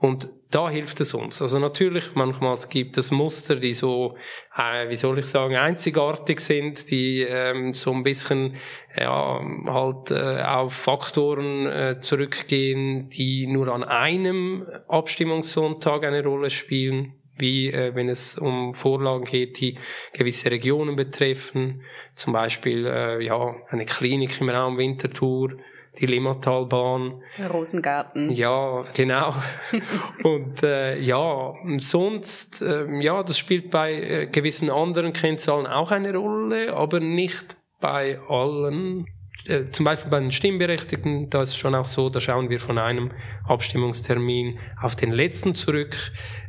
Und 0.00 0.30
da 0.50 0.70
hilft 0.70 1.00
es 1.00 1.12
uns. 1.12 1.42
Also 1.42 1.58
natürlich, 1.58 2.14
manchmal 2.14 2.56
gibt 2.70 2.96
es 2.96 3.10
Muster, 3.10 3.56
die 3.56 3.74
so, 3.74 4.16
äh, 4.56 4.88
wie 4.88 4.96
soll 4.96 5.18
ich 5.18 5.26
sagen, 5.26 5.56
einzigartig 5.56 6.38
sind, 6.38 6.90
die 6.90 7.22
ähm, 7.22 7.74
so 7.74 7.92
ein 7.92 8.04
bisschen 8.04 8.54
ja, 8.96 9.40
halt 9.66 10.12
äh, 10.12 10.42
auf 10.42 10.72
Faktoren 10.72 11.66
äh, 11.66 11.98
zurückgehen, 12.00 13.08
die 13.10 13.48
nur 13.48 13.68
an 13.68 13.82
einem 13.82 14.66
Abstimmungssonntag 14.86 16.04
eine 16.04 16.22
Rolle 16.22 16.50
spielen, 16.50 17.14
wie 17.36 17.68
äh, 17.68 17.94
wenn 17.96 18.08
es 18.08 18.38
um 18.38 18.74
Vorlagen 18.74 19.24
geht, 19.24 19.60
die 19.60 19.76
gewisse 20.12 20.50
Regionen 20.50 20.94
betreffen, 20.94 21.82
zum 22.14 22.32
Beispiel 22.32 22.86
äh, 22.86 23.24
ja 23.24 23.56
eine 23.68 23.84
Klinik 23.84 24.40
im 24.40 24.48
Raum 24.48 24.78
Winterthur 24.78 25.56
die 26.00 26.06
Limmatalbahn. 26.06 27.22
Rosengarten. 27.52 28.30
Ja, 28.30 28.82
genau. 28.94 29.34
und 30.22 30.62
äh, 30.62 30.98
ja, 31.00 31.54
sonst, 31.78 32.62
äh, 32.62 32.86
ja, 33.00 33.22
das 33.22 33.38
spielt 33.38 33.70
bei 33.70 33.92
äh, 33.94 34.26
gewissen 34.26 34.70
anderen 34.70 35.12
Kennzahlen 35.12 35.66
auch 35.66 35.90
eine 35.90 36.14
Rolle, 36.14 36.74
aber 36.74 37.00
nicht 37.00 37.56
bei 37.80 38.18
allen. 38.28 39.06
Äh, 39.46 39.70
zum 39.70 39.84
Beispiel 39.84 40.10
bei 40.10 40.20
den 40.20 40.30
Stimmberechtigten, 40.30 41.30
da 41.30 41.42
ist 41.42 41.56
schon 41.56 41.74
auch 41.74 41.86
so, 41.86 42.10
da 42.10 42.20
schauen 42.20 42.50
wir 42.50 42.60
von 42.60 42.78
einem 42.78 43.12
Abstimmungstermin 43.44 44.58
auf 44.80 44.96
den 44.96 45.12
letzten 45.12 45.54
zurück. 45.54 45.96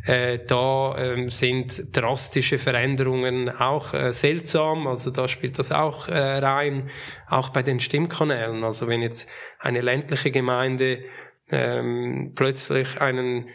Äh, 0.06 0.40
da 0.48 0.98
ähm, 0.98 1.30
sind 1.30 1.96
drastische 1.96 2.58
Veränderungen 2.58 3.50
auch 3.50 3.94
äh, 3.94 4.12
seltsam, 4.12 4.88
also 4.88 5.12
da 5.12 5.28
spielt 5.28 5.60
das 5.60 5.72
auch 5.72 6.08
äh, 6.08 6.18
rein, 6.18 6.90
auch 7.28 7.50
bei 7.50 7.64
den 7.64 7.80
Stimmkanälen. 7.80 8.64
Also 8.64 8.88
wenn 8.88 9.02
jetzt 9.02 9.30
eine 9.60 9.82
ländliche 9.82 10.32
Gemeinde 10.32 11.04
ähm, 11.52 12.34
plötzlich 12.36 13.00
einen 13.02 13.48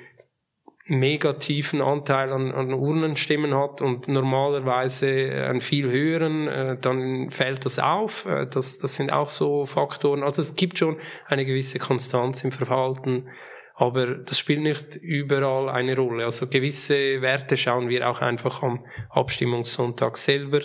mega 0.86 1.32
tiefen 1.34 1.80
Anteil 1.80 2.30
an, 2.32 2.52
an 2.52 2.72
Urnenstimmen 2.74 3.54
hat 3.54 3.80
und 3.80 4.06
normalerweise 4.06 5.06
einen 5.48 5.60
viel 5.60 5.90
höheren, 5.90 6.46
äh, 6.46 6.76
dann 6.78 7.30
fällt 7.30 7.64
das 7.64 7.78
auf. 7.78 8.26
Äh, 8.26 8.46
das, 8.46 8.78
das 8.78 8.96
sind 8.96 9.10
auch 9.10 9.30
so 9.30 9.64
Faktoren. 9.64 10.22
Also 10.22 10.42
es 10.42 10.56
gibt 10.56 10.78
schon 10.78 10.96
eine 11.26 11.46
gewisse 11.46 11.78
Konstanz 11.78 12.44
im 12.44 12.52
Verhalten, 12.52 13.28
aber 13.74 14.14
das 14.18 14.38
spielt 14.38 14.60
nicht 14.60 14.96
überall 14.96 15.70
eine 15.70 15.96
Rolle. 15.96 16.26
Also 16.26 16.46
gewisse 16.48 17.22
Werte 17.22 17.56
schauen 17.56 17.88
wir 17.88 18.08
auch 18.08 18.20
einfach 18.20 18.62
am 18.62 18.84
Abstimmungssonntag 19.08 20.18
selber 20.18 20.60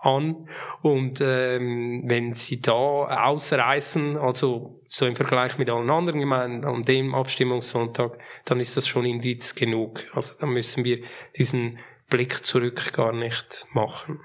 an. 0.00 0.48
Und 0.82 1.20
ähm, 1.20 2.02
wenn 2.06 2.32
sie 2.32 2.60
da 2.60 2.72
ausreißen, 2.72 4.16
also 4.16 4.80
so 4.86 5.06
im 5.06 5.16
Vergleich 5.16 5.58
mit 5.58 5.70
allen 5.70 5.90
anderen 5.90 6.20
Gemeinden 6.20 6.64
an 6.64 6.82
dem 6.82 7.14
Abstimmungssonntag, 7.14 8.18
dann 8.44 8.60
ist 8.60 8.76
das 8.76 8.88
schon 8.88 9.04
Indiz 9.04 9.54
genug. 9.54 10.04
Also 10.12 10.34
dann 10.40 10.50
müssen 10.50 10.84
wir 10.84 11.00
diesen 11.36 11.78
Blick 12.08 12.44
zurück 12.44 12.92
gar 12.92 13.12
nicht 13.12 13.66
machen. 13.72 14.20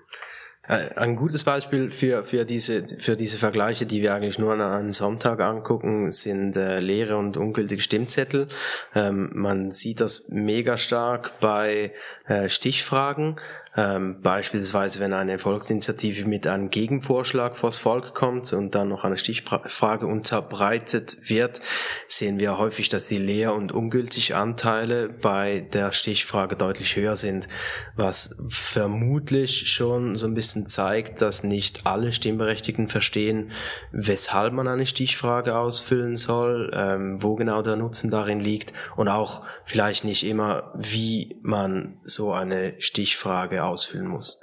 Ein 0.68 1.16
gutes 1.16 1.44
Beispiel 1.44 1.92
für, 1.92 2.24
für, 2.24 2.44
diese, 2.44 2.88
für 2.98 3.16
diese 3.16 3.38
Vergleiche, 3.38 3.86
die 3.86 4.02
wir 4.02 4.16
eigentlich 4.16 4.40
nur 4.40 4.54
an 4.54 4.62
einem 4.62 4.92
Sonntag 4.92 5.40
angucken, 5.40 6.10
sind 6.10 6.58
äh, 6.58 6.80
leere 6.80 7.18
und 7.18 7.38
ungültige 7.38 7.82
Stimmzettel. 7.82 8.48
Ähm, 8.96 9.30
man 9.34 9.70
sieht 9.70 10.02
das 10.02 10.28
mega 10.30 10.78
stark 10.78 11.40
bei 11.40 11.94
äh, 12.26 12.50
Stichfragen. 12.50 13.36
Ähm, 13.78 14.22
beispielsweise, 14.22 15.02
wenn 15.02 15.12
eine 15.12 15.38
Volksinitiative 15.38 16.26
mit 16.26 16.48
einem 16.48 16.70
Gegenvorschlag 16.70 17.58
vors 17.58 17.78
Volk 17.78 18.14
kommt 18.14 18.52
und 18.54 18.74
dann 18.74 18.88
noch 18.88 19.04
eine 19.04 19.18
Stichfrage 19.18 20.08
unterbreitet 20.08 21.30
wird, 21.30 21.60
sehen 22.08 22.40
wir 22.40 22.58
häufig, 22.58 22.88
dass 22.88 23.08
die 23.08 23.18
Leer- 23.18 23.54
und 23.54 23.74
ungültig 23.74 24.34
Anteile 24.34 25.10
bei 25.10 25.68
der 25.74 25.92
Stichfrage 25.92 26.56
deutlich 26.56 26.96
höher 26.96 27.18
sind, 27.18 27.50
was 27.98 28.38
vermutlich 28.48 29.70
schon 29.72 30.16
so 30.16 30.26
ein 30.26 30.36
bisschen 30.36 30.68
zeigt, 30.68 31.22
dass 31.22 31.44
nicht 31.44 31.82
alle 31.86 32.14
Stimmberechtigten 32.14 32.88
verstehen, 32.88 33.52
weshalb 33.92 34.54
man 34.54 34.70
eine 34.70 34.86
Stichfrage 34.86 35.58
ausfüllen 35.58 36.16
soll, 36.16 36.72
ähm, 36.74 37.22
wo 37.22 37.36
genau 37.36 37.62
der 37.62 37.76
Nutzen 37.76 38.10
darin 38.10 38.40
liegt 38.40 38.72
und 38.96 39.10
auch 39.10 39.44
vielleicht 39.66 40.06
nicht 40.06 40.26
immer, 40.26 40.72
wie 40.76 41.38
man 41.42 41.98
so 42.04 42.32
eine 42.32 42.76
Stichfrage 42.80 43.65
ausfüllen 43.68 44.08
muss. 44.08 44.42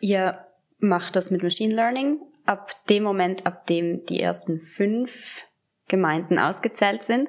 Ihr 0.00 0.46
macht 0.78 1.16
das 1.16 1.30
mit 1.30 1.42
Machine 1.42 1.74
Learning 1.74 2.20
ab 2.44 2.72
dem 2.88 3.04
Moment, 3.04 3.46
ab 3.46 3.66
dem 3.66 4.04
die 4.06 4.20
ersten 4.20 4.60
fünf 4.60 5.44
Gemeinden 5.88 6.38
ausgezählt 6.38 7.02
sind. 7.02 7.28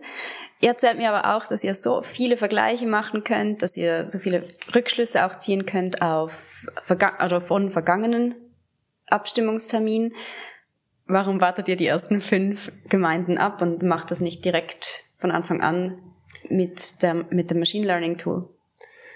Ihr 0.59 0.69
erzählt 0.69 0.97
mir 0.97 1.11
aber 1.11 1.35
auch, 1.35 1.45
dass 1.45 1.63
ihr 1.63 1.75
so 1.75 2.01
viele 2.01 2.37
Vergleiche 2.37 2.87
machen 2.87 3.23
könnt, 3.23 3.61
dass 3.61 3.75
ihr 3.75 4.05
so 4.05 4.17
viele 4.17 4.47
Rückschlüsse 4.73 5.25
auch 5.25 5.37
ziehen 5.37 5.65
könnt 5.65 6.01
auf 6.01 6.65
Verga 6.81 7.23
oder 7.25 7.41
von 7.41 7.69
vergangenen 7.69 8.35
Abstimmungsterminen. 9.07 10.13
Warum 11.05 11.41
wartet 11.41 11.67
ihr 11.67 11.75
die 11.75 11.87
ersten 11.87 12.21
fünf 12.21 12.71
Gemeinden 12.87 13.37
ab 13.37 13.61
und 13.61 13.83
macht 13.83 14.09
das 14.09 14.21
nicht 14.21 14.45
direkt 14.45 15.03
von 15.17 15.31
Anfang 15.31 15.61
an 15.61 16.01
mit, 16.49 17.01
der, 17.01 17.13
mit 17.13 17.51
dem 17.51 17.59
Machine 17.59 17.85
Learning 17.85 18.17
Tool? 18.17 18.52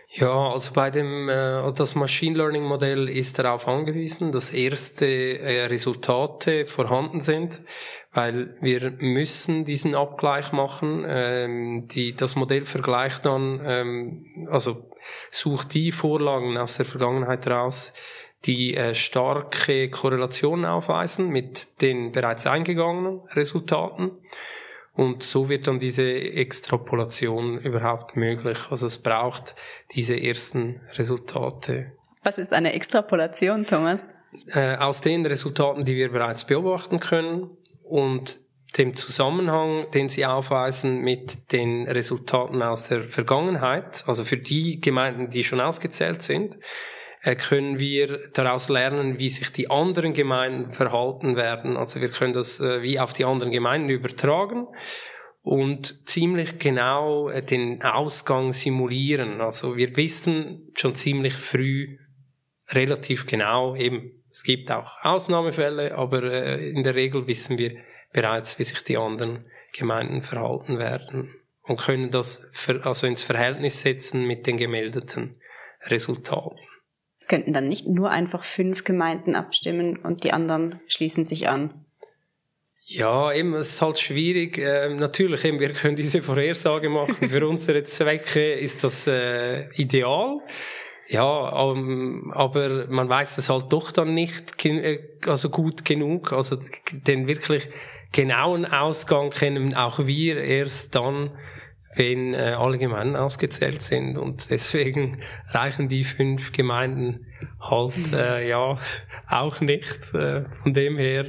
Ja, 0.10 0.52
also 0.52 0.72
bei 0.74 0.90
dem 0.90 1.28
äh, 1.28 1.72
das 1.74 1.96
Machine 1.96 2.38
Learning 2.38 2.64
Modell 2.64 3.10
ist 3.10 3.40
darauf 3.40 3.68
angewiesen, 3.68 4.32
dass 4.32 4.52
erste 4.52 5.06
äh, 5.06 5.66
Resultate 5.66 6.66
vorhanden 6.66 7.20
sind, 7.20 7.62
weil 8.14 8.56
wir 8.62 8.92
müssen 9.00 9.66
diesen 9.66 9.96
Abgleich 9.96 10.54
machen. 10.54 11.04
Ähm, 11.06 11.88
die, 11.90 12.16
das 12.16 12.38
Modell 12.38 12.64
vergleicht 12.64 13.26
dann, 13.26 13.60
ähm, 13.66 14.48
also 14.50 14.90
sucht 15.30 15.74
die 15.74 15.92
Vorlagen 15.92 16.58
aus 16.58 16.78
der 16.78 16.86
Vergangenheit 16.86 17.46
raus, 17.48 17.92
die 18.46 18.76
äh, 18.76 18.96
starke 18.96 19.90
Korrelationen 19.90 20.66
aufweisen 20.66 21.28
mit 21.28 21.82
den 21.82 22.14
bereits 22.14 22.48
eingegangenen 22.48 23.20
Resultaten. 23.34 24.12
Und 24.98 25.22
so 25.22 25.48
wird 25.48 25.68
dann 25.68 25.78
diese 25.78 26.12
Extrapolation 26.12 27.60
überhaupt 27.60 28.16
möglich. 28.16 28.58
Also 28.72 28.88
es 28.88 28.98
braucht 28.98 29.56
diese 29.92 30.20
ersten 30.20 30.82
Resultate. 30.96 31.92
Was 32.24 32.40
ist 32.40 32.52
eine 32.52 32.74
Extrapolation, 32.74 33.68
Thomas? 33.68 34.16
Äh, 34.48 34.76
aus 34.78 35.02
den 35.02 35.24
Resultaten, 35.24 35.86
die 35.86 35.96
wir 35.96 36.12
bereits 36.12 36.48
beobachten 36.48 37.00
können 37.00 37.52
und 37.84 38.40
dem 38.80 38.96
Zusammenhang, 38.96 39.86
den 39.92 40.10
sie 40.10 40.26
aufweisen 40.26 41.02
mit 41.02 41.52
den 41.52 41.88
Resultaten 41.88 42.64
aus 42.64 42.88
der 42.88 43.04
Vergangenheit, 43.04 44.04
also 44.08 44.26
für 44.26 44.38
die 44.38 44.82
Gemeinden, 44.82 45.30
die 45.30 45.44
schon 45.44 45.62
ausgezählt 45.62 46.24
sind, 46.24 46.58
können 47.36 47.80
wir 47.80 48.30
daraus 48.34 48.70
lernen, 48.70 49.18
wie 49.18 49.30
sich 49.30 49.52
die 49.52 49.70
anderen 49.70 50.14
Gemeinden 50.14 50.72
verhalten 50.72 51.36
werden. 51.36 51.76
Also 51.76 52.00
wir 52.00 52.10
können 52.10 52.34
das 52.34 52.60
äh, 52.60 52.82
wie 52.82 53.00
auf 53.00 53.14
die 53.14 53.26
anderen 53.26 53.52
Gemeinden 53.52 53.90
übertragen 53.90 54.68
und 55.42 56.08
ziemlich 56.08 56.60
genau 56.60 57.30
äh, 57.30 57.42
den 57.42 57.82
Ausgang 57.82 58.54
simulieren. 58.54 59.42
Also 59.42 59.78
wir 59.78 59.96
wissen 59.98 60.72
schon 60.76 60.96
ziemlich 60.96 61.34
früh 61.34 61.98
relativ 62.70 63.26
genau, 63.26 63.76
eben 63.76 64.12
es 64.30 64.44
gibt 64.44 64.70
auch 64.70 64.98
Ausnahmefälle, 65.02 65.96
aber 65.96 66.60
in 66.60 66.84
der 66.84 66.94
Regel 66.94 67.26
wissen 67.26 67.58
wir 67.58 67.76
bereits, 68.14 68.60
wie 68.60 68.64
sich 68.64 68.84
die 68.84 68.98
anderen 68.98 69.46
Gemeinden 69.74 70.22
verhalten 70.22 70.78
werden 70.78 71.34
und 71.64 71.80
können 71.80 72.12
das 72.12 72.52
also 72.84 73.08
ins 73.08 73.24
Verhältnis 73.24 73.82
setzen 73.82 74.26
mit 74.26 74.46
den 74.46 74.58
gemeldeten 74.58 75.40
Resultaten 75.86 76.67
könnten 77.28 77.54
dann 77.54 77.68
nicht 77.68 77.88
nur 77.88 78.10
einfach 78.10 78.44
fünf 78.44 78.84
Gemeinden 78.84 79.36
abstimmen 79.36 79.98
und 79.98 80.24
die 80.24 80.32
anderen 80.32 80.80
schließen 80.88 81.26
sich 81.26 81.50
an. 81.50 81.86
Ja, 82.90 83.34
eben, 83.34 83.54
es 83.54 83.74
ist 83.74 83.82
halt 83.82 84.00
schwierig. 84.00 84.58
Ähm, 84.58 84.96
natürlich, 84.96 85.44
eben, 85.44 85.60
wir 85.60 85.74
können 85.74 85.98
diese 85.98 86.24
Vorhersage 86.24 86.90
machen. 86.90 87.28
Für 87.28 87.46
unsere 87.50 87.84
Zwecke 87.84 88.54
ist 88.54 88.84
das 88.86 89.08
äh, 89.08 89.68
ideal. 89.74 90.40
Ja, 91.10 91.50
um, 91.64 92.32
aber 92.32 92.88
man 92.88 93.10
weiß 93.10 93.38
es 93.38 93.50
halt 93.50 93.72
doch 93.74 93.92
dann 93.92 94.14
nicht 94.14 94.64
äh, 94.66 95.00
also 95.26 95.50
gut 95.50 95.84
genug. 95.84 96.32
Also 96.32 96.58
den 96.92 97.28
wirklich 97.28 97.68
genauen 98.14 98.66
Ausgang 98.66 99.32
kennen 99.32 99.74
auch 99.74 100.06
wir 100.06 100.38
erst 100.38 100.96
dann, 100.96 101.32
wenn 101.98 102.34
äh, 102.34 102.56
alle 102.58 102.78
Gemeinden 102.78 103.16
ausgezählt 103.16 103.82
sind. 103.82 104.18
Und 104.18 104.50
deswegen 104.50 105.20
reichen 105.50 105.90
die 105.90 106.04
fünf 106.04 106.52
Gemeinden 106.52 107.26
halt 107.60 108.14
äh, 108.14 108.48
ja 108.48 108.78
auch 109.28 109.62
nicht. 109.62 110.14
Äh, 110.14 110.46
von 110.64 110.74
dem 110.74 110.98
her 110.98 111.26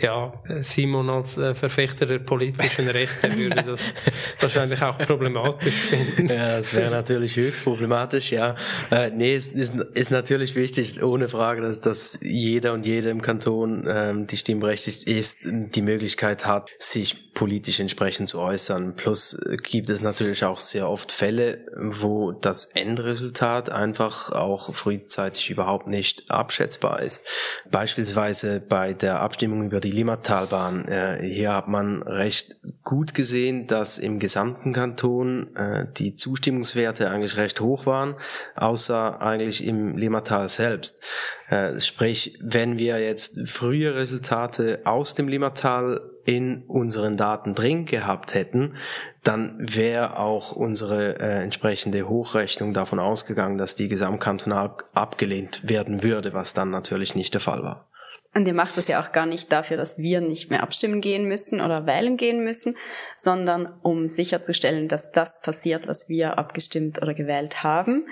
ja, 0.00 0.32
Simon 0.60 1.10
als 1.10 1.36
äh, 1.36 1.54
Verfechter 1.54 2.06
der 2.06 2.20
politischen 2.20 2.88
Rechte 2.88 3.36
würde 3.36 3.62
das 3.62 3.84
wahrscheinlich 4.40 4.82
auch 4.82 4.96
problematisch 4.98 5.74
finden. 5.74 6.28
Ja, 6.32 6.56
das 6.56 6.74
wäre 6.74 6.90
natürlich 6.90 7.36
höchst 7.36 7.64
problematisch, 7.64 8.32
ja. 8.32 8.56
Äh, 8.90 9.10
nee, 9.10 9.34
es 9.34 9.48
ist, 9.48 9.74
ist 9.74 10.10
natürlich 10.10 10.56
wichtig, 10.56 11.02
ohne 11.02 11.28
Frage, 11.28 11.60
dass, 11.60 11.80
dass 11.80 12.18
jeder 12.22 12.72
und 12.72 12.86
jede 12.86 13.10
im 13.10 13.20
Kanton, 13.20 13.86
ähm, 13.88 14.26
die 14.26 14.36
stimmberechtigt 14.36 15.04
ist, 15.04 15.40
die 15.44 15.82
Möglichkeit 15.82 16.46
hat, 16.46 16.70
sich 16.78 17.29
politisch 17.40 17.80
entsprechend 17.80 18.28
zu 18.28 18.38
äußern. 18.38 18.96
Plus 18.96 19.34
gibt 19.62 19.88
es 19.88 20.02
natürlich 20.02 20.44
auch 20.44 20.60
sehr 20.60 20.90
oft 20.90 21.10
Fälle, 21.10 21.64
wo 21.74 22.32
das 22.32 22.66
Endresultat 22.66 23.70
einfach 23.70 24.30
auch 24.30 24.74
frühzeitig 24.74 25.48
überhaupt 25.48 25.86
nicht 25.86 26.30
abschätzbar 26.30 27.00
ist. 27.00 27.26
Beispielsweise 27.70 28.60
bei 28.60 28.92
der 28.92 29.20
Abstimmung 29.22 29.62
über 29.62 29.80
die 29.80 29.90
Limmatalbahn. 29.90 30.86
Äh, 30.86 31.22
hier 31.22 31.54
hat 31.54 31.66
man 31.66 32.02
recht 32.02 32.56
gut 32.84 33.14
gesehen, 33.14 33.66
dass 33.66 33.96
im 33.96 34.18
gesamten 34.18 34.74
Kanton 34.74 35.56
äh, 35.56 35.86
die 35.96 36.14
Zustimmungswerte 36.14 37.08
eigentlich 37.08 37.38
recht 37.38 37.62
hoch 37.62 37.86
waren, 37.86 38.16
außer 38.54 39.22
eigentlich 39.22 39.64
im 39.64 39.96
Limmatal 39.96 40.50
selbst. 40.50 41.02
Äh, 41.48 41.80
sprich, 41.80 42.38
wenn 42.42 42.76
wir 42.76 43.00
jetzt 43.00 43.48
frühe 43.48 43.94
Resultate 43.94 44.80
aus 44.84 45.14
dem 45.14 45.26
Limmatal 45.26 46.02
in 46.30 46.62
unseren 46.68 47.16
Daten 47.16 47.56
drin 47.56 47.86
gehabt 47.86 48.34
hätten, 48.34 48.76
dann 49.24 49.56
wäre 49.58 50.16
auch 50.16 50.52
unsere 50.52 51.18
äh, 51.18 51.42
entsprechende 51.42 52.08
Hochrechnung 52.08 52.72
davon 52.72 53.00
ausgegangen, 53.00 53.58
dass 53.58 53.74
die 53.74 53.88
gesamtkantonal 53.88 54.76
abgelehnt 54.94 55.68
werden 55.68 56.04
würde, 56.04 56.32
was 56.32 56.54
dann 56.54 56.70
natürlich 56.70 57.16
nicht 57.16 57.34
der 57.34 57.40
Fall 57.40 57.64
war. 57.64 57.88
Und 58.32 58.46
ihr 58.46 58.54
macht 58.54 58.76
das 58.76 58.86
ja 58.86 59.02
auch 59.02 59.10
gar 59.10 59.26
nicht 59.26 59.50
dafür, 59.50 59.76
dass 59.76 59.98
wir 59.98 60.20
nicht 60.20 60.50
mehr 60.50 60.62
abstimmen 60.62 61.00
gehen 61.00 61.24
müssen 61.24 61.60
oder 61.60 61.84
wählen 61.84 62.16
gehen 62.16 62.44
müssen, 62.44 62.76
sondern 63.16 63.66
um 63.82 64.06
sicherzustellen, 64.06 64.86
dass 64.86 65.10
das 65.10 65.42
passiert, 65.42 65.88
was 65.88 66.08
wir 66.08 66.38
abgestimmt 66.38 67.02
oder 67.02 67.12
gewählt 67.12 67.64
haben. 67.64 68.06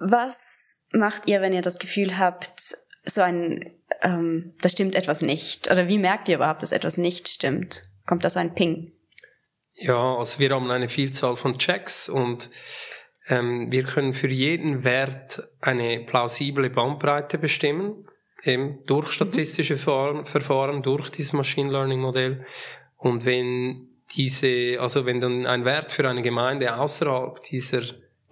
Was 0.00 0.78
macht 0.90 1.28
ihr, 1.28 1.40
wenn 1.42 1.52
ihr 1.52 1.62
das 1.62 1.78
Gefühl 1.78 2.18
habt, 2.18 2.76
so 3.04 3.20
ein, 3.20 3.70
ähm, 4.02 4.54
da 4.60 4.68
stimmt 4.68 4.94
etwas 4.94 5.22
nicht? 5.22 5.70
Oder 5.70 5.88
wie 5.88 5.98
merkt 5.98 6.28
ihr 6.28 6.36
überhaupt, 6.36 6.62
dass 6.62 6.72
etwas 6.72 6.98
nicht 6.98 7.28
stimmt? 7.28 7.82
Kommt 8.06 8.24
da 8.24 8.30
so 8.30 8.40
ein 8.40 8.54
Ping? 8.54 8.92
Ja, 9.74 10.16
also 10.16 10.38
wir 10.38 10.50
haben 10.50 10.70
eine 10.70 10.88
Vielzahl 10.88 11.36
von 11.36 11.58
Checks 11.58 12.08
und 12.08 12.50
ähm, 13.28 13.70
wir 13.70 13.84
können 13.84 14.12
für 14.12 14.28
jeden 14.28 14.84
Wert 14.84 15.48
eine 15.60 16.04
plausible 16.04 16.68
Bandbreite 16.68 17.38
bestimmen, 17.38 18.06
eben 18.42 18.84
durch 18.86 19.06
mhm. 19.06 19.12
statistische 19.12 19.78
Verfahren, 19.78 20.24
Verfahren 20.24 20.82
durch 20.82 21.10
dieses 21.10 21.32
Machine 21.32 21.70
Learning 21.70 22.00
Modell. 22.00 22.44
Und 22.96 23.24
wenn 23.24 23.88
diese, 24.14 24.78
also 24.78 25.06
wenn 25.06 25.20
dann 25.20 25.46
ein 25.46 25.64
Wert 25.64 25.92
für 25.92 26.08
eine 26.08 26.22
Gemeinde 26.22 26.76
außerhalb 26.76 27.40
dieser 27.42 27.82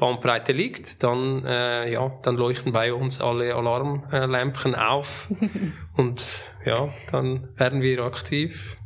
Bandbreite 0.01 0.53
liegt, 0.53 1.03
dann 1.05 1.45
äh, 1.45 1.93
ja, 1.93 2.11
dann 2.23 2.35
leuchten 2.35 2.73
bei 2.73 2.93
uns 2.93 3.21
alle 3.21 3.55
Alarmlämpchen 3.55 4.75
auf 4.75 5.31
und 5.97 6.45
ja, 6.65 6.93
dann 7.13 7.49
werden 7.57 7.83
wir 7.83 8.03
aktiv. 8.03 8.79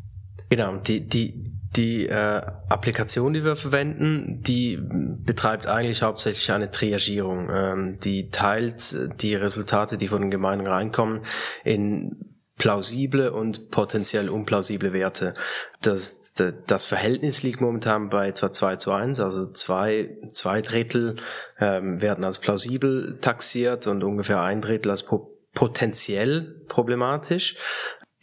Genau, 0.50 0.76
die 0.76 1.08
die 1.08 1.54
die 1.76 2.06
äh, 2.06 2.40
Applikation, 2.68 3.32
die 3.32 3.44
wir 3.44 3.56
verwenden, 3.56 4.42
die 4.42 4.78
betreibt 4.80 5.66
eigentlich 5.66 6.02
hauptsächlich 6.02 6.52
eine 6.52 6.70
Triagierung. 6.70 7.48
Ähm, 7.50 7.98
die 7.98 8.30
teilt 8.30 9.20
die 9.20 9.34
Resultate, 9.34 9.98
die 9.98 10.06
von 10.06 10.22
den 10.22 10.30
Gemeinden 10.30 10.66
reinkommen, 10.66 11.22
in 11.64 12.33
plausible 12.58 13.32
und 13.32 13.70
potenziell 13.70 14.28
unplausible 14.28 14.92
Werte. 14.92 15.34
Das, 15.82 16.32
das 16.66 16.84
Verhältnis 16.84 17.42
liegt 17.42 17.60
momentan 17.60 18.10
bei 18.10 18.28
etwa 18.28 18.52
2 18.52 18.76
zu 18.76 18.92
1, 18.92 19.20
also 19.20 19.50
zwei, 19.50 20.16
zwei 20.32 20.62
Drittel 20.62 21.16
ähm, 21.58 22.00
werden 22.00 22.24
als 22.24 22.38
plausibel 22.38 23.18
taxiert 23.20 23.86
und 23.86 24.04
ungefähr 24.04 24.40
ein 24.42 24.60
Drittel 24.60 24.90
als 24.90 25.04
potenziell 25.52 26.62
problematisch. 26.68 27.56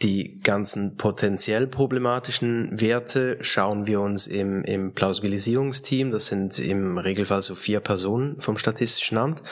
Die 0.04 0.40
ganzen 0.42 0.98
potenziell 0.98 1.68
problematischen 1.68 2.82
Werte 2.82 3.38
schauen 3.42 3.86
wir 3.86 4.02
uns 4.02 4.26
im, 4.26 4.64
im 4.64 4.94
Plausibilisierungsteam, 4.94 6.10
das 6.10 6.26
sind 6.26 6.58
im 6.58 6.98
Regelfall 6.98 7.44
so 7.44 7.54
vier 7.54 7.82
Personen 7.82 8.42
vom 8.42 8.58
Statistischen 8.58 9.20
Amt, 9.20 9.44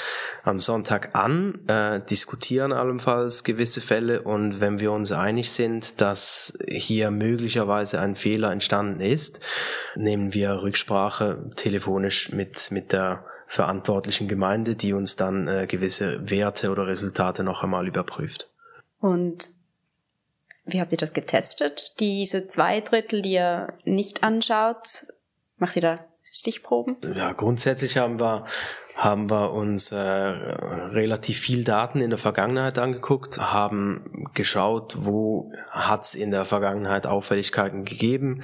am 0.44 0.60
Sonntag 0.60 1.14
an, 1.14 1.60
äh, 1.68 2.00
diskutieren 2.02 2.72
allenfalls 2.72 3.44
gewisse 3.44 3.80
Fälle. 3.80 4.24
Und 4.24 4.60
wenn 4.60 4.80
wir 4.80 4.92
uns 4.92 5.12
einig 5.12 5.52
sind, 5.52 6.02
dass 6.02 6.58
hier 6.68 7.12
möglicherweise 7.12 8.00
ein 8.00 8.16
Fehler 8.16 8.52
entstanden 8.52 9.02
ist, 9.02 9.42
nehmen 9.96 10.34
wir 10.34 10.64
Rücksprache 10.64 11.52
telefonisch 11.58 12.32
mit, 12.32 12.72
mit 12.72 12.92
der 12.92 13.24
verantwortlichen 13.46 14.28
Gemeinde, 14.28 14.76
die 14.76 14.94
uns 14.94 15.16
dann 15.16 15.48
äh, 15.48 15.68
gewisse 15.68 16.28
Werte 16.28 16.72
oder 16.72 16.88
Resultate 16.88 17.44
noch 17.44 17.64
einmal 17.64 17.88
überprüft. 17.88 18.50
Und 19.00 19.59
wie 20.72 20.82
habt 20.82 20.92
ihr 20.92 20.98
das 20.98 21.14
getestet? 21.14 22.00
Diese 22.00 22.48
zwei 22.48 22.82
Drittel, 22.82 23.22
die 23.22 23.34
ihr 23.34 23.74
nicht 23.86 24.24
anschaut, 24.24 25.08
macht 25.58 25.76
ihr 25.76 25.82
da 25.82 26.00
Stichproben? 26.32 26.98
Ja, 27.16 27.34
grundsätzlich 27.34 27.98
haben 27.98 28.20
wir 28.20 28.46
haben 29.00 29.30
wir 29.30 29.54
uns 29.54 29.94
äh, 29.94 29.98
relativ 29.98 31.40
viel 31.40 31.64
Daten 31.64 32.02
in 32.02 32.10
der 32.10 32.20
Vergangenheit 32.20 32.78
angeguckt, 32.78 33.40
haben 33.40 34.26
geschaut, 34.34 34.98
wo 35.06 35.54
hat's 35.72 36.16
in 36.16 36.32
der 36.32 36.44
Vergangenheit 36.44 37.08
Auffälligkeiten 37.08 37.86
gegeben. 37.86 38.44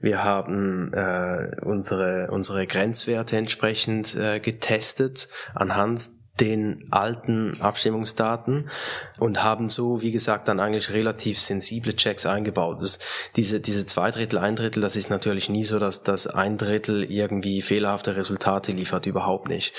Wir 0.00 0.22
haben 0.22 0.92
äh, 0.94 1.56
unsere 1.60 2.28
unsere 2.30 2.68
Grenzwerte 2.68 3.36
entsprechend 3.36 4.14
äh, 4.14 4.38
getestet 4.38 5.28
anhand 5.56 6.08
den 6.40 6.86
alten 6.90 7.60
Abstimmungsdaten 7.60 8.70
und 9.18 9.42
haben 9.42 9.68
so, 9.68 10.02
wie 10.02 10.12
gesagt, 10.12 10.48
dann 10.48 10.60
eigentlich 10.60 10.90
relativ 10.90 11.38
sensible 11.38 11.96
Checks 11.96 12.26
eingebaut. 12.26 12.82
Das, 12.82 12.98
diese, 13.36 13.60
diese 13.60 13.86
zwei 13.86 14.10
Drittel, 14.10 14.38
ein 14.38 14.54
Drittel, 14.54 14.82
das 14.82 14.96
ist 14.96 15.08
natürlich 15.08 15.48
nie 15.48 15.64
so, 15.64 15.78
dass 15.78 16.02
das 16.02 16.26
ein 16.26 16.58
Drittel 16.58 17.10
irgendwie 17.10 17.62
fehlerhafte 17.62 18.16
Resultate 18.16 18.72
liefert, 18.72 19.06
überhaupt 19.06 19.48
nicht. 19.48 19.72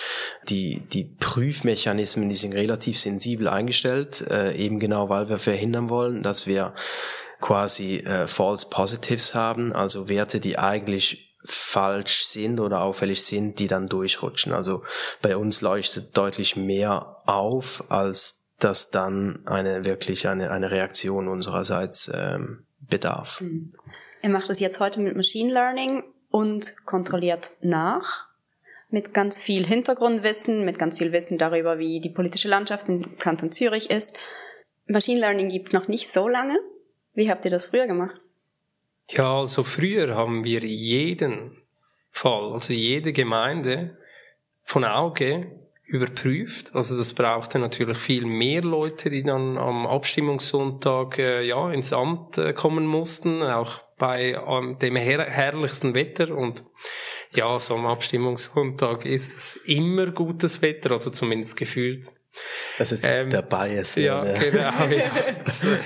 Die, 0.50 0.82
die 0.92 1.04
Prüfmechanismen, 1.04 2.28
die 2.28 2.36
sind 2.36 2.54
relativ 2.54 2.98
sensibel 3.00 3.48
eingestellt, 3.48 4.26
äh, 4.30 4.56
eben 4.56 4.80
genau, 4.80 5.10
weil 5.10 5.30
wir 5.30 5.38
verhindern 5.38 5.90
wollen, 5.90 6.24
dass 6.24 6.48
wir 6.48 6.74
quasi 7.40 7.98
äh, 7.98 8.26
False 8.26 8.68
Positives 8.70 9.36
haben, 9.36 9.74
also 9.74 10.10
Werte, 10.10 10.40
die 10.40 10.58
eigentlich 10.58 11.27
falsch 11.44 12.26
sind 12.26 12.60
oder 12.60 12.82
auffällig 12.82 13.24
sind, 13.24 13.60
die 13.60 13.68
dann 13.68 13.88
durchrutschen. 13.88 14.54
Also 14.54 14.84
bei 15.22 15.38
uns 15.38 15.62
leuchtet 15.62 16.18
deutlich 16.18 16.56
mehr 16.56 17.22
auf, 17.26 17.84
als 17.90 18.46
dass 18.60 18.90
dann 18.90 19.46
eine 19.46 19.86
wirklich 19.86 20.28
eine, 20.28 20.52
eine 20.52 20.72
Reaktion 20.72 21.28
unsererseits 21.28 22.12
ähm, 22.14 22.66
bedarf. 22.80 23.42
Mhm. 23.42 23.72
Er 24.22 24.30
macht 24.30 24.50
es 24.50 24.60
jetzt 24.60 24.80
heute 24.80 25.00
mit 25.00 25.16
Machine 25.16 25.54
Learning 25.54 26.04
und 26.30 26.86
kontrolliert 26.86 27.52
nach 27.62 28.28
mit 28.90 29.14
ganz 29.14 29.38
viel 29.38 29.66
Hintergrundwissen, 29.66 30.64
mit 30.64 30.80
ganz 30.80 30.98
viel 30.98 31.12
Wissen 31.12 31.38
darüber, 31.38 31.78
wie 31.78 32.00
die 32.00 32.10
politische 32.10 32.48
Landschaft 32.48 32.88
im 32.88 33.18
Kanton 33.18 33.52
Zürich 33.52 33.90
ist. 33.90 34.16
Machine 34.88 35.20
Learning 35.20 35.50
gibt's 35.50 35.74
noch 35.74 35.88
nicht 35.88 36.12
so 36.12 36.28
lange. 36.28 36.58
Wie 37.14 37.30
habt 37.30 37.44
ihr 37.46 37.52
das 37.52 37.68
früher 37.68 37.88
gemacht? 37.88 38.20
Ja, 39.10 39.40
also 39.40 39.64
früher 39.64 40.16
haben 40.16 40.44
wir 40.44 40.64
jeden 40.64 41.62
Fall, 42.12 42.52
also 42.52 42.74
jede 42.74 43.14
Gemeinde 43.14 43.98
von 44.64 44.84
Auge 44.84 45.68
überprüft. 45.86 46.76
Also 46.76 46.98
das 46.98 47.14
brauchte 47.14 47.60
natürlich 47.60 47.98
viel 47.98 48.26
mehr 48.26 48.62
Leute, 48.62 49.10
die 49.10 49.24
dann 49.24 49.58
am 49.58 49.88
Abstimmungssonntag 49.88 51.18
äh, 51.18 51.44
ja 51.44 51.72
ins 51.72 51.94
Amt 51.94 52.38
äh, 52.38 52.52
kommen 52.52 52.86
mussten, 52.86 53.42
auch 53.42 53.82
bei 53.98 54.38
ähm, 54.46 54.78
dem 54.80 54.98
her 54.98 55.24
herrlichsten 55.24 55.94
Wetter 55.94 56.36
und 56.36 56.64
ja, 57.34 57.58
so 57.60 57.76
am 57.76 57.86
Abstimmungssonntag 57.86 59.06
ist 59.06 59.36
es 59.36 59.56
immer 59.66 60.08
gutes 60.08 60.62
Wetter, 60.62 60.92
also 60.92 61.10
zumindest 61.10 61.56
gefühlt. 61.56 62.12
Das 62.78 62.92
ist 62.92 63.08
ähm, 63.08 63.30
der 63.30 63.42
Bias. 63.42 63.96
Ja, 63.96 64.22
oder? 64.22 64.34
genau. 64.34 64.86
Ja, 64.90 65.12
das, 65.44 65.64
äh, 65.64 65.78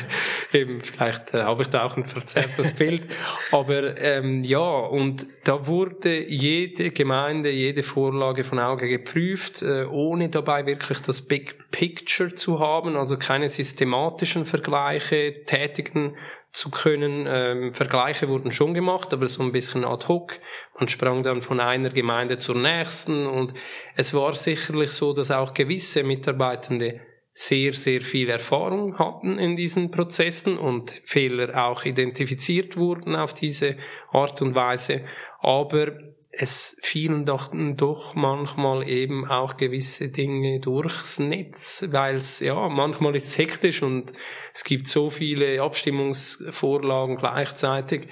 eben, 0.54 0.82
vielleicht 0.82 1.34
äh, 1.34 1.44
habe 1.44 1.62
ich 1.64 1.70
da 1.70 1.84
auch 1.84 1.96
ein 1.96 2.06
verzerrtes 2.06 2.74
Bild. 2.78 3.04
Aber 3.52 3.98
ähm, 3.98 4.44
ja, 4.44 4.60
und 4.60 5.26
da 5.44 5.68
wurde 5.68 6.24
jede 6.28 6.92
Gemeinde, 6.92 7.50
jede 7.50 7.84
Vorlage 7.84 8.44
von 8.44 8.60
Auge 8.60 8.90
geprüft, 8.90 9.62
äh, 9.62 9.86
ohne 9.86 10.30
dabei 10.30 10.66
wirklich 10.66 11.00
das 11.00 11.22
Big 11.22 11.72
Picture 11.72 12.36
zu 12.36 12.60
haben, 12.60 12.98
also 12.98 13.18
keine 13.18 13.48
systematischen 13.48 14.46
Vergleiche 14.46 15.46
tätigen 15.46 16.16
zu 16.52 16.70
können. 16.70 17.26
Ähm, 17.30 17.74
Vergleiche 17.74 18.28
wurden 18.28 18.52
schon 18.52 18.74
gemacht, 18.74 19.14
aber 19.14 19.28
so 19.28 19.42
ein 19.42 19.52
bisschen 19.52 19.86
ad 19.86 20.08
hoc. 20.08 20.40
Man 20.78 20.88
sprang 20.88 21.24
dann 21.24 21.42
von 21.42 21.60
einer 21.60 21.90
Gemeinde 21.90 22.38
zur 22.38 22.56
nächsten 22.56 23.26
und 23.26 23.54
es 23.96 24.14
war 24.14 24.34
sicherlich 24.34 24.92
so, 24.92 25.14
dass 25.14 25.32
auch 25.32 25.54
gewisse 25.54 26.04
Mitarbeitende 26.04 27.02
sehr, 27.34 27.74
sehr 27.74 28.02
viel 28.02 28.30
Erfahrung 28.30 29.00
hatten 29.00 29.40
in 29.40 29.56
diesen 29.56 29.90
Prozessen 29.90 30.58
und 30.58 30.92
Fehler 31.06 31.66
auch 31.66 31.86
identifiziert 31.86 32.76
wurden 32.76 33.16
auf 33.16 33.34
diese 33.34 33.78
Art 34.12 34.42
und 34.42 34.54
Weise. 34.54 35.06
Aber 35.40 35.94
es 36.32 36.78
fielen 36.82 37.26
doch, 37.26 37.52
doch 37.76 38.16
manchmal 38.16 38.88
eben 38.88 39.30
auch 39.30 39.58
gewisse 39.58 40.10
Dinge 40.10 40.60
durchs 40.60 41.20
Netz, 41.20 41.86
weil 41.90 42.16
es, 42.16 42.40
ja, 42.40 42.70
manchmal 42.70 43.16
ist 43.16 43.28
es 43.28 43.38
hektisch 43.38 43.84
und 43.84 44.14
es 44.54 44.64
gibt 44.64 44.88
so 44.88 45.10
viele 45.10 45.62
Abstimmungsvorlagen 45.62 47.18
gleichzeitig, 47.18 48.08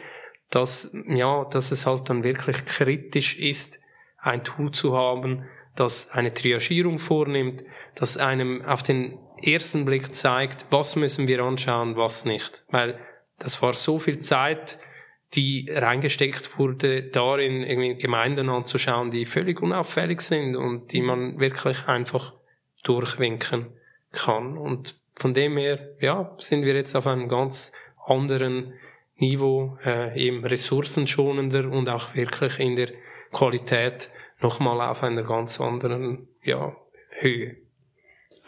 dass, 0.49 0.95
ja, 1.07 1.45
dass 1.45 1.71
es 1.71 1.85
halt 1.85 2.09
dann 2.09 2.23
wirklich 2.23 2.65
kritisch 2.65 3.39
ist, 3.39 3.79
ein 4.17 4.43
Tool 4.43 4.71
zu 4.71 4.97
haben, 4.97 5.45
das 5.75 6.11
eine 6.11 6.33
Triagierung 6.33 6.99
vornimmt, 6.99 7.63
das 7.95 8.17
einem 8.17 8.61
auf 8.65 8.83
den 8.83 9.17
ersten 9.41 9.85
Blick 9.85 10.13
zeigt, 10.13 10.65
was 10.71 10.97
müssen 10.97 11.27
wir 11.27 11.41
anschauen, 11.41 11.95
was 11.95 12.25
nicht. 12.25 12.65
Weil 12.69 12.99
das 13.37 13.61
war 13.61 13.71
so 13.71 13.97
viel 13.97 14.19
Zeit, 14.19 14.79
die 15.35 15.69
reingesteckt 15.71 16.57
wurde, 16.57 17.03
darin 17.03 17.63
irgendwie 17.63 17.95
Gemeinden 17.95 18.49
anzuschauen, 18.49 19.11
die 19.11 19.25
völlig 19.25 19.61
unauffällig 19.61 20.21
sind 20.21 20.55
und 20.55 20.91
die 20.91 21.01
man 21.01 21.39
wirklich 21.39 21.87
einfach 21.87 22.33
durchwinken 22.83 23.67
kann. 24.11 24.57
Und 24.57 24.99
von 25.15 25.33
dem 25.33 25.57
her, 25.57 25.95
ja, 25.99 26.35
sind 26.37 26.63
wir 26.63 26.75
jetzt 26.75 26.95
auf 26.95 27.05
einem 27.05 27.29
ganz 27.29 27.71
anderen 28.05 28.73
Niveau, 29.17 29.77
äh, 29.85 30.17
eben 30.19 30.45
ressourcenschonender 30.45 31.69
und 31.69 31.89
auch 31.89 32.15
wirklich 32.15 32.59
in 32.59 32.75
der 32.75 32.89
Qualität 33.31 34.09
nochmal 34.39 34.81
auf 34.89 35.03
einer 35.03 35.23
ganz 35.23 35.59
anderen, 35.59 36.27
ja, 36.41 36.75
Höhe 37.19 37.57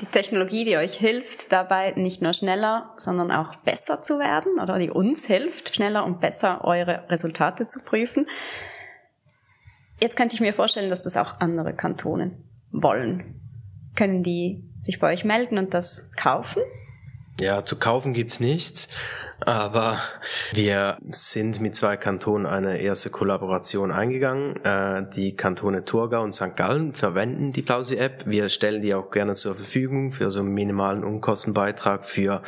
die 0.02 0.08
Technologie, 0.08 0.66
die 0.66 0.78
euch 0.78 0.96
hilft, 0.96 1.52
dabei 1.52 1.92
nicht 1.92 2.22
nur 2.22 2.34
schneller, 2.34 2.94
sondern 2.98 3.32
auch 3.32 3.56
besser 3.58 4.02
zu 4.02 4.20
werden 4.20 4.60
oder 4.60 4.80
die 4.80 4.90
uns 4.90 5.26
hilft, 5.26 5.76
schneller 5.76 6.04
und 6.06 6.20
besser 6.20 6.64
eure 6.64 7.06
Resultate 7.10 7.68
zu 7.68 7.84
prüfen. 7.84 8.28
Jetzt 10.00 10.18
könnte 10.18 10.34
ich 10.34 10.42
mir 10.42 10.54
vorstellen, 10.54 10.90
dass 10.90 11.04
das 11.04 11.16
auch 11.16 11.40
andere 11.40 11.74
Kantonen 11.74 12.44
wollen. 12.72 13.40
Können 13.96 14.24
die 14.24 14.64
sich 14.76 15.00
bei 15.00 15.12
euch 15.12 15.24
melden 15.24 15.58
und 15.58 15.74
das 15.74 16.10
kaufen? 16.16 16.64
Ja, 17.40 17.64
zu 17.64 17.78
kaufen 17.78 18.14
gibt's 18.14 18.40
nichts. 18.40 18.90
Aber 19.45 19.99
wir 20.54 20.97
sind 21.12 21.60
mit 21.62 21.75
zwei 21.75 21.97
Kantonen 21.97 22.45
eine 22.45 22.80
erste 22.80 23.10
Kollaboration 23.10 23.91
eingegangen. 23.91 24.63
Äh, 24.63 25.10
die 25.13 25.36
Kantone 25.36 25.86
Thurgau 25.86 26.23
und 26.23 26.34
St. 26.34 26.56
Gallen 26.56 26.93
verwenden 26.93 27.51
die 27.51 27.62
Plausi-App. 27.62 28.23
Wir 28.25 28.49
stellen 28.49 28.82
die 28.82 28.93
auch 28.93 29.10
gerne 29.10 29.34
zur 29.34 29.56
Verfügung 29.56 30.12
für 30.12 30.30
so 30.30 30.41
einen 30.41 30.54
minimalen 30.54 31.04
Unkostenbeitrag 31.04 32.06
für 32.06 32.43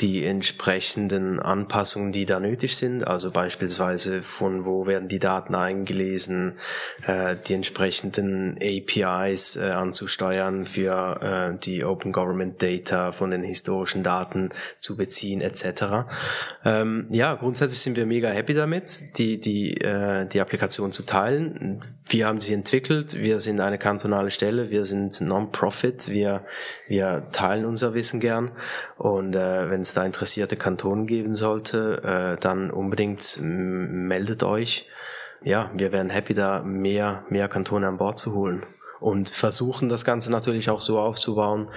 die 0.00 0.24
entsprechenden 0.24 1.38
Anpassungen, 1.38 2.10
die 2.10 2.26
da 2.26 2.40
nötig 2.40 2.76
sind, 2.76 3.04
also 3.04 3.30
beispielsweise 3.30 4.22
von 4.22 4.64
wo 4.64 4.86
werden 4.86 5.06
die 5.06 5.20
Daten 5.20 5.54
eingelesen, 5.54 6.58
äh, 7.06 7.36
die 7.46 7.54
entsprechenden 7.54 8.58
APIs 8.60 9.56
äh, 9.56 9.70
anzusteuern 9.70 10.66
für 10.66 11.20
äh, 11.54 11.58
die 11.58 11.84
Open 11.84 12.10
Government 12.10 12.60
Data 12.60 13.12
von 13.12 13.30
den 13.30 13.44
historischen 13.44 14.02
Daten 14.02 14.50
zu 14.80 14.96
beziehen 14.96 15.40
etc. 15.40 16.06
Ähm, 16.64 17.06
ja, 17.10 17.34
grundsätzlich 17.34 17.80
sind 17.80 17.96
wir 17.96 18.06
mega 18.06 18.30
happy 18.30 18.54
damit, 18.54 19.16
die 19.18 19.38
die 19.38 19.80
äh, 19.80 20.26
die 20.26 20.40
Applikation 20.40 20.90
zu 20.90 21.04
teilen. 21.04 21.84
Wir 22.06 22.26
haben 22.26 22.40
sie 22.40 22.52
entwickelt, 22.52 23.16
wir 23.16 23.40
sind 23.40 23.60
eine 23.60 23.78
kantonale 23.78 24.30
Stelle, 24.30 24.70
wir 24.70 24.84
sind 24.84 25.20
Non-Profit, 25.22 26.08
wir 26.08 26.44
wir 26.86 27.28
teilen 27.32 27.64
unser 27.64 27.94
Wissen 27.94 28.20
gern 28.20 28.52
und 28.98 29.34
äh, 29.34 29.70
wenn 29.70 29.80
es 29.80 29.94
da 29.94 30.04
interessierte 30.04 30.56
Kantonen 30.56 31.06
geben 31.06 31.34
sollte, 31.34 32.02
äh, 32.36 32.40
dann 32.40 32.70
unbedingt 32.70 33.38
meldet 33.40 34.42
euch. 34.42 34.86
Ja, 35.42 35.70
wir 35.74 35.92
wären 35.92 36.10
happy, 36.10 36.34
da 36.34 36.62
mehr, 36.62 37.24
mehr 37.28 37.48
Kantone 37.48 37.86
an 37.86 37.98
Bord 37.98 38.18
zu 38.18 38.34
holen. 38.34 38.64
Und 39.00 39.28
versuchen 39.28 39.90
das 39.90 40.06
Ganze 40.06 40.30
natürlich 40.30 40.70
auch 40.70 40.80
so 40.80 40.98
aufzubauen, 40.98 41.68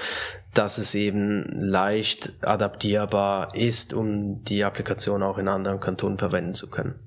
dass 0.54 0.78
es 0.78 0.96
eben 0.96 1.46
leicht 1.52 2.32
adaptierbar 2.42 3.54
ist, 3.54 3.94
um 3.94 4.44
die 4.44 4.64
Applikation 4.64 5.24
auch 5.24 5.38
in 5.38 5.50
anderen 5.50 5.82
Kantonen 5.82 6.18
verwenden 6.18 6.54
zu 6.54 6.70
können. 6.70 7.07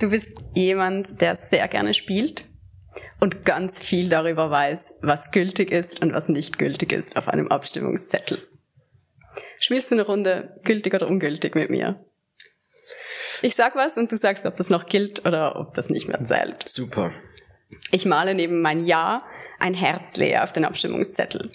Du 0.00 0.08
bist 0.08 0.32
jemand, 0.54 1.20
der 1.20 1.36
sehr 1.36 1.68
gerne 1.68 1.92
spielt 1.92 2.46
und 3.20 3.44
ganz 3.44 3.78
viel 3.78 4.08
darüber 4.08 4.50
weiß, 4.50 4.94
was 5.02 5.30
gültig 5.30 5.70
ist 5.70 6.00
und 6.00 6.14
was 6.14 6.28
nicht 6.28 6.58
gültig 6.58 6.92
ist 6.92 7.16
auf 7.16 7.28
einem 7.28 7.48
Abstimmungszettel. 7.48 8.38
Spielst 9.58 9.90
du 9.90 9.94
eine 9.94 10.06
Runde 10.06 10.58
gültig 10.64 10.94
oder 10.94 11.06
ungültig 11.06 11.54
mit 11.54 11.68
mir? 11.68 12.02
Ich 13.42 13.54
sag 13.54 13.76
was 13.76 13.98
und 13.98 14.10
du 14.10 14.16
sagst, 14.16 14.46
ob 14.46 14.56
das 14.56 14.70
noch 14.70 14.86
gilt 14.86 15.26
oder 15.26 15.56
ob 15.56 15.74
das 15.74 15.90
nicht 15.90 16.08
mehr 16.08 16.24
zählt. 16.24 16.66
Super. 16.66 17.12
Ich 17.92 18.06
male 18.06 18.34
neben 18.34 18.62
mein 18.62 18.86
Ja 18.86 19.22
ein 19.58 19.74
Herz 19.74 20.16
leer 20.16 20.44
auf 20.44 20.52
den 20.54 20.64
Abstimmungszettel. 20.64 21.52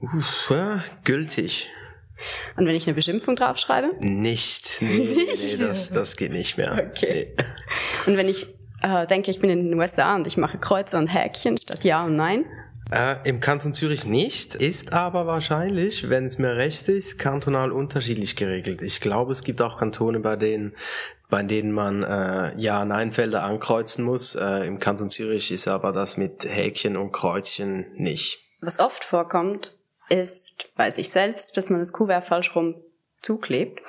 Uff, 0.00 0.50
ja, 0.50 0.84
gültig. 1.04 1.68
Und 2.56 2.66
wenn 2.66 2.74
ich 2.74 2.86
eine 2.86 2.94
Beschimpfung 2.94 3.36
draufschreibe? 3.36 3.90
Nicht. 4.00 4.82
Nee, 4.88 4.98
nicht 4.98 5.58
nee, 5.58 5.66
das, 5.66 5.90
das 5.90 6.16
geht 6.16 6.32
nicht 6.32 6.56
mehr. 6.56 6.72
Okay. 6.90 7.34
Nee. 7.36 7.44
Und 8.06 8.16
wenn 8.16 8.28
ich 8.28 8.46
äh, 8.82 9.06
denke, 9.06 9.30
ich 9.30 9.40
bin 9.40 9.50
in 9.50 9.70
den 9.70 9.78
USA 9.78 10.14
und 10.14 10.26
ich 10.26 10.36
mache 10.36 10.58
Kreuze 10.58 10.96
und 10.98 11.08
Häkchen 11.08 11.58
statt 11.58 11.84
Ja 11.84 12.04
und 12.04 12.16
Nein? 12.16 12.44
Äh, 12.90 13.16
Im 13.28 13.40
Kanton 13.40 13.72
Zürich 13.74 14.06
nicht, 14.06 14.54
ist 14.54 14.92
aber 14.92 15.26
wahrscheinlich, 15.26 16.08
wenn 16.08 16.24
es 16.24 16.38
mir 16.38 16.56
recht 16.56 16.88
ist, 16.88 17.18
kantonal 17.18 17.70
unterschiedlich 17.70 18.34
geregelt. 18.34 18.80
Ich 18.80 19.00
glaube, 19.00 19.32
es 19.32 19.44
gibt 19.44 19.60
auch 19.60 19.78
Kantone, 19.78 20.20
bei 20.20 20.36
denen 20.36 20.74
bei 21.28 21.42
denen 21.42 21.72
man 21.72 22.02
äh, 22.02 22.58
Ja-Nein-Felder 22.58 23.42
ankreuzen 23.42 24.04
muss. 24.04 24.34
Äh, 24.34 24.66
Im 24.66 24.78
Kanton 24.78 25.10
Zürich 25.10 25.52
ist 25.52 25.68
aber 25.68 25.92
das 25.92 26.16
mit 26.16 26.46
Häkchen 26.48 26.96
und 26.96 27.12
Kreuzchen 27.12 27.86
nicht. 27.96 28.38
Was 28.60 28.80
oft 28.80 29.04
vorkommt, 29.04 29.76
ist 30.08 30.70
bei 30.76 30.90
sich 30.90 31.10
selbst, 31.10 31.56
dass 31.56 31.70
man 31.70 31.80
das 31.80 31.92
Kuvert 31.92 32.24
falsch 32.24 32.54
rum 32.54 32.76
zuklebt 33.22 33.80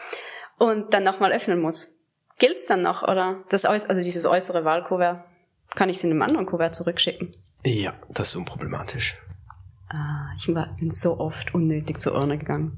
und 0.58 0.94
dann 0.94 1.04
nochmal 1.04 1.32
öffnen 1.32 1.62
muss. 1.62 1.96
Gilt's 2.38 2.66
dann 2.66 2.82
noch 2.82 3.04
oder 3.04 3.44
das 3.50 3.66
also 3.66 4.02
dieses 4.02 4.26
äußere 4.26 4.64
Wahlkuvert 4.64 5.24
kann 5.76 5.90
ich 5.90 5.98
es 5.98 6.04
in 6.04 6.12
einem 6.12 6.22
anderen 6.22 6.46
Kuvert 6.46 6.74
zurückschicken? 6.74 7.36
Ja, 7.64 7.94
das 8.10 8.30
ist 8.30 8.36
unproblematisch. 8.36 9.18
Ah, 9.90 10.32
ich 10.38 10.46
bin 10.46 10.92
so 10.92 11.20
oft 11.20 11.54
unnötig 11.56 12.00
zur 12.00 12.14
Urne 12.14 12.38
gegangen. 12.38 12.78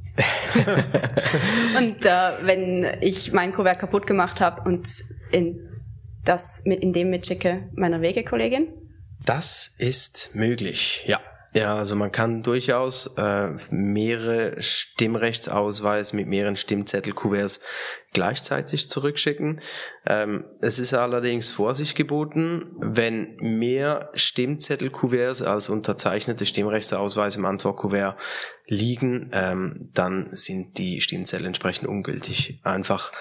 und 1.77 2.05
äh, 2.05 2.31
wenn 2.41 3.01
ich 3.01 3.33
mein 3.33 3.51
Kuvert 3.51 3.79
kaputt 3.79 4.07
gemacht 4.07 4.39
habe 4.39 4.61
und 4.63 4.87
in 5.31 5.67
das 6.23 6.63
mit 6.65 6.81
in 6.81 6.93
dem 6.93 7.09
mitschicke 7.09 7.69
meiner 7.73 8.01
Wegekollegin? 8.01 8.67
Das 9.25 9.75
ist 9.77 10.31
möglich, 10.33 11.03
ja. 11.05 11.19
Ja, 11.53 11.75
also 11.75 11.97
man 11.97 12.13
kann 12.13 12.43
durchaus 12.43 13.07
äh, 13.17 13.49
mehrere 13.71 14.61
Stimmrechtsausweis 14.61 16.13
mit 16.13 16.27
mehreren 16.27 16.55
Stimmzettelkuverts 16.55 17.59
gleichzeitig 18.13 18.89
zurückschicken. 18.89 19.59
Ähm, 20.05 20.45
es 20.61 20.79
ist 20.79 20.93
allerdings 20.93 21.49
Vorsicht 21.49 21.95
geboten, 21.95 22.71
wenn 22.79 23.35
mehr 23.35 24.11
Stimmzettelkuverts 24.13 25.41
als 25.41 25.67
unterzeichnete 25.67 26.45
Stimmrechtsausweise 26.45 27.39
im 27.39 27.45
Antwortkuvert 27.45 28.17
liegen, 28.65 29.29
ähm, 29.33 29.89
dann 29.93 30.29
sind 30.31 30.77
die 30.77 31.01
Stimmzettel 31.01 31.47
entsprechend 31.47 31.87
ungültig. 31.87 32.61
Einfach 32.63 33.11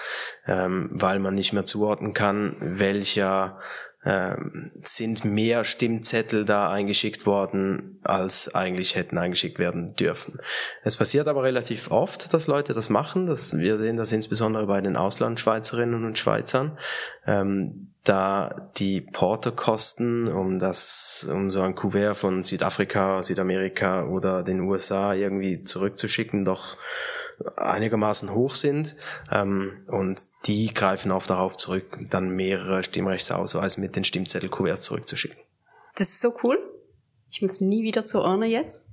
ähm, 0.47 0.89
weil 0.93 1.19
man 1.19 1.35
nicht 1.35 1.51
mehr 1.51 1.65
zuordnen 1.65 2.13
kann, 2.13 2.55
welcher 2.59 3.59
ähm, 4.03 4.71
sind 4.81 5.25
mehr 5.25 5.63
Stimmzettel 5.63 6.45
da 6.45 6.71
eingeschickt 6.71 7.25
worden, 7.25 7.99
als 8.03 8.53
eigentlich 8.55 8.95
hätten 8.95 9.17
eingeschickt 9.17 9.59
werden 9.59 9.95
dürfen. 9.95 10.39
Es 10.83 10.95
passiert 10.95 11.27
aber 11.27 11.43
relativ 11.43 11.91
oft, 11.91 12.33
dass 12.33 12.47
Leute 12.47 12.73
das 12.73 12.89
machen. 12.89 13.27
Das, 13.27 13.57
wir 13.57 13.77
sehen 13.77 13.97
das 13.97 14.11
insbesondere 14.11 14.65
bei 14.65 14.81
den 14.81 14.95
Auslandschweizerinnen 14.95 16.03
und 16.03 16.17
Schweizern. 16.17 16.77
Ähm, 17.27 17.91
da 18.03 18.71
die 18.77 19.01
Porterkosten, 19.01 20.27
um 20.27 20.57
das, 20.57 21.29
um 21.31 21.51
so 21.51 21.61
ein 21.61 21.75
Kuvert 21.75 22.17
von 22.17 22.43
Südafrika, 22.43 23.21
Südamerika 23.21 24.05
oder 24.05 24.41
den 24.41 24.61
USA 24.61 25.13
irgendwie 25.13 25.61
zurückzuschicken, 25.61 26.43
doch 26.43 26.77
einigermaßen 27.55 28.33
hoch 28.33 28.55
sind 28.55 28.95
ähm, 29.31 29.85
und 29.87 30.21
die 30.45 30.73
greifen 30.73 31.11
oft 31.11 31.29
darauf 31.29 31.57
zurück, 31.57 31.97
dann 32.09 32.29
mehrere 32.29 32.83
Stimmrechtsausweise 32.83 33.81
mit 33.81 33.95
den 33.95 34.03
Stimmzettelkuverts 34.03 34.83
zurückzuschicken. 34.83 35.39
Das 35.95 36.09
ist 36.09 36.21
so 36.21 36.33
cool. 36.43 36.57
Ich 37.29 37.41
muss 37.41 37.61
nie 37.61 37.83
wieder 37.83 38.05
zur 38.05 38.23
Urne 38.23 38.47
jetzt. 38.47 38.83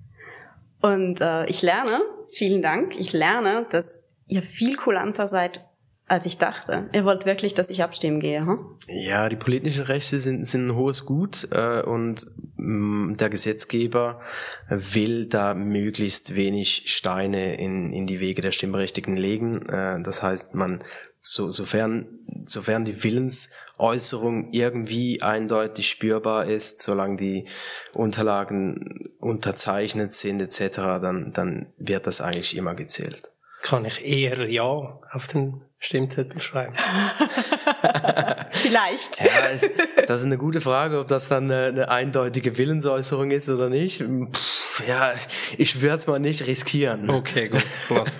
Und 0.81 1.21
äh, 1.21 1.47
ich 1.47 1.63
lerne, 1.63 2.01
vielen 2.31 2.63
Dank, 2.63 2.95
ich 2.99 3.13
lerne, 3.13 3.67
dass 3.71 4.01
ihr 4.29 4.43
viel 4.43 4.77
kulanter 4.77 5.29
seid 5.29 5.68
als 6.09 6.27
ich 6.27 6.39
dachte. 6.39 6.89
Ihr 6.93 7.05
wollt 7.05 7.27
wirklich, 7.27 7.55
dass 7.55 7.71
ich 7.71 7.83
abstimmen 7.83 8.19
gehe, 8.19 8.41
hm? 8.41 8.59
Ja, 8.89 9.29
die 9.29 9.37
politischen 9.37 9.85
Rechte 9.85 10.19
sind, 10.19 10.47
sind 10.47 10.69
ein 10.69 10.75
hohes 10.75 11.05
Gut 11.05 11.49
äh, 11.53 11.83
und 11.83 12.25
mh, 12.57 13.13
mm, 13.13 13.17
der 13.19 13.29
Gesetzgeber 13.29 14.21
will 14.69 15.27
da 15.27 15.55
möglichst 15.55 16.35
wenig 16.35 16.85
Steine 16.87 17.59
in, 17.59 17.93
in 17.93 18.07
die 18.07 18.21
Wege 18.21 18.41
der 18.41 18.53
Stimmberechtigten 18.53 19.17
legen. 19.17 19.69
Äh, 19.69 20.03
das 20.03 20.23
heißt, 20.23 20.55
man 20.55 20.83
so, 21.21 21.51
sofern, 21.51 22.07
sofern 22.47 22.85
die 22.85 23.03
Willensäußerung 23.03 24.53
irgendwie 24.53 25.21
eindeutig 25.21 25.91
spürbar 25.91 26.47
ist, 26.47 26.81
solange 26.81 27.17
die 27.17 27.49
Unterlagen 27.93 29.11
unterzeichnet 29.19 30.13
sind 30.13 30.41
etc., 30.41 30.77
dann, 30.77 31.33
dann 31.33 31.73
wird 31.77 32.07
das 32.07 32.21
eigentlich 32.21 32.57
immer 32.57 32.75
gezählt. 32.75 33.31
Kann 33.69 33.85
ich 33.85 34.03
eher 34.03 34.51
Ja 34.51 34.99
auf 35.13 35.27
den 35.27 35.61
Stimmzettel 35.79 36.41
schreiben. 36.41 36.73
Vielleicht. 38.53 39.21
Ja, 39.21 39.47
ist, 39.47 39.71
das 40.07 40.21
ist 40.21 40.27
eine 40.27 40.39
gute 40.39 40.63
Frage, 40.63 40.99
ob 40.99 41.09
das 41.09 41.29
dann 41.29 41.51
eine, 41.51 41.67
eine 41.67 41.89
eindeutige 41.91 42.57
Willensäußerung 42.57 43.31
ist 43.31 43.49
oder 43.51 43.69
nicht. 43.69 44.03
Pff, 44.03 44.83
ja, 44.89 45.13
ich 45.59 45.83
würde 45.83 45.99
es 45.99 46.07
mal 46.07 46.19
nicht 46.19 46.47
riskieren. 46.47 47.11
Okay, 47.11 47.49
gut. 47.49 47.63